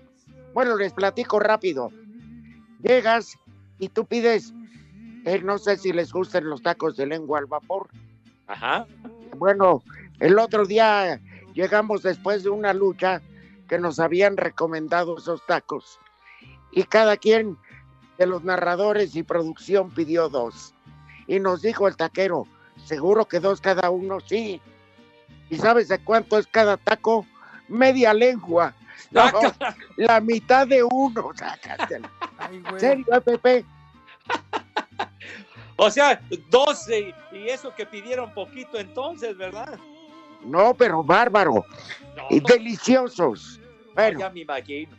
[0.54, 1.90] Bueno, les platico rápido.
[2.82, 3.36] Llegas
[3.78, 4.52] y tú pides,
[5.24, 7.88] eh, no sé si les gustan los tacos de lengua al vapor.
[8.46, 8.86] Ajá.
[9.36, 9.82] Bueno,
[10.20, 11.20] el otro día
[11.54, 13.20] llegamos después de una lucha
[13.68, 15.98] que nos habían recomendado esos tacos.
[16.70, 17.58] Y cada quien
[18.18, 20.74] de los narradores y producción pidió dos.
[21.26, 22.46] Y nos dijo el taquero,
[22.84, 24.60] seguro que dos cada uno, sí.
[25.50, 27.26] ¿Y sabes de cuánto es cada taco?
[27.68, 28.74] Media lengua.
[29.10, 29.30] No,
[29.96, 32.10] la mitad de uno, sácatela.
[32.50, 33.64] ¿En serio, eh, Pepe?
[35.78, 36.18] O sea,
[36.48, 39.78] 12 y eso que pidieron poquito entonces, ¿verdad?
[40.42, 41.66] No, pero bárbaro.
[42.30, 43.60] Y deliciosos.
[43.94, 44.96] Bueno, Ya me imagino.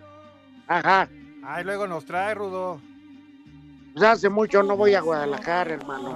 [0.68, 1.10] ajá.
[1.44, 2.80] Ay, luego nos trae, Rudo.
[3.94, 6.16] Pues hace mucho no voy a Guadalajara, hermano.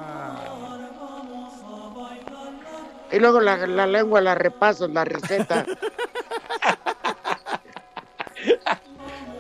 [3.12, 5.66] Y luego la, la lengua la repaso, la receta.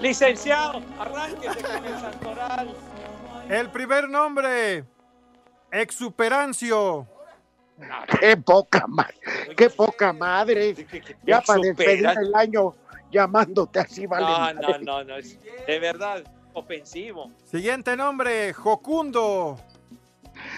[0.01, 2.75] Licenciado, arránquese con el santoral.
[3.49, 4.83] El primer nombre,
[5.71, 7.07] Exuperancio.
[8.19, 9.15] qué poca madre,
[9.55, 10.75] qué poca madre.
[11.23, 12.75] Ya para despedir el año
[13.11, 14.25] llamándote así, vale.
[14.25, 14.79] No, madre.
[14.79, 15.15] no, no, no.
[15.17, 17.31] es de verdad ofensivo.
[17.45, 19.57] Siguiente nombre, Jocundo.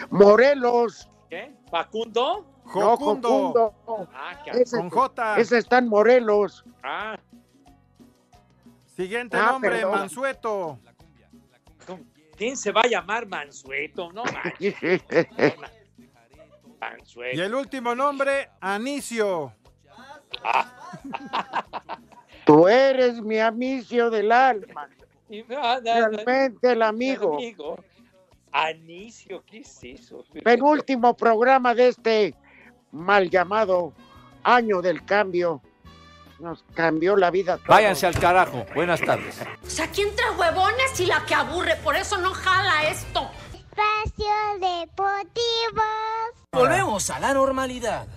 [0.10, 1.10] Morelos.
[1.30, 1.52] ¿Qué?
[1.70, 2.46] ¿Facundo?
[2.66, 3.74] No, Jocundo.
[4.14, 5.38] Ah, qué Ese, Con J.
[5.40, 6.64] ese está en Morelos.
[6.82, 7.18] Ah,
[8.96, 9.92] Siguiente Ah, nombre, perdón.
[9.92, 10.80] Mansueto.
[12.38, 14.12] ¿quién se va a llamar Mansueto?
[14.12, 14.76] No manches,
[16.80, 17.38] Mansueto.
[17.38, 19.54] Y el último nombre, Anicio.
[22.46, 24.90] Tú eres mi amicio del alma.
[25.30, 27.36] Realmente el amigo.
[27.36, 27.78] amigo.
[28.52, 30.24] Anicio, ¿qué es eso?
[30.44, 32.36] Penúltimo programa de este
[32.94, 33.94] mal llamado
[34.44, 35.62] Año del Cambio.
[36.40, 37.54] Nos cambió la vida.
[37.54, 37.68] a todos.
[37.70, 38.66] Váyanse al carajo.
[38.74, 39.40] Buenas tardes.
[39.66, 43.30] O sea, aquí entre huevones y la que aburre, por eso no jala esto.
[43.54, 44.26] Espacio
[44.60, 45.84] Deportivo.
[46.52, 48.08] Volvemos a la normalidad.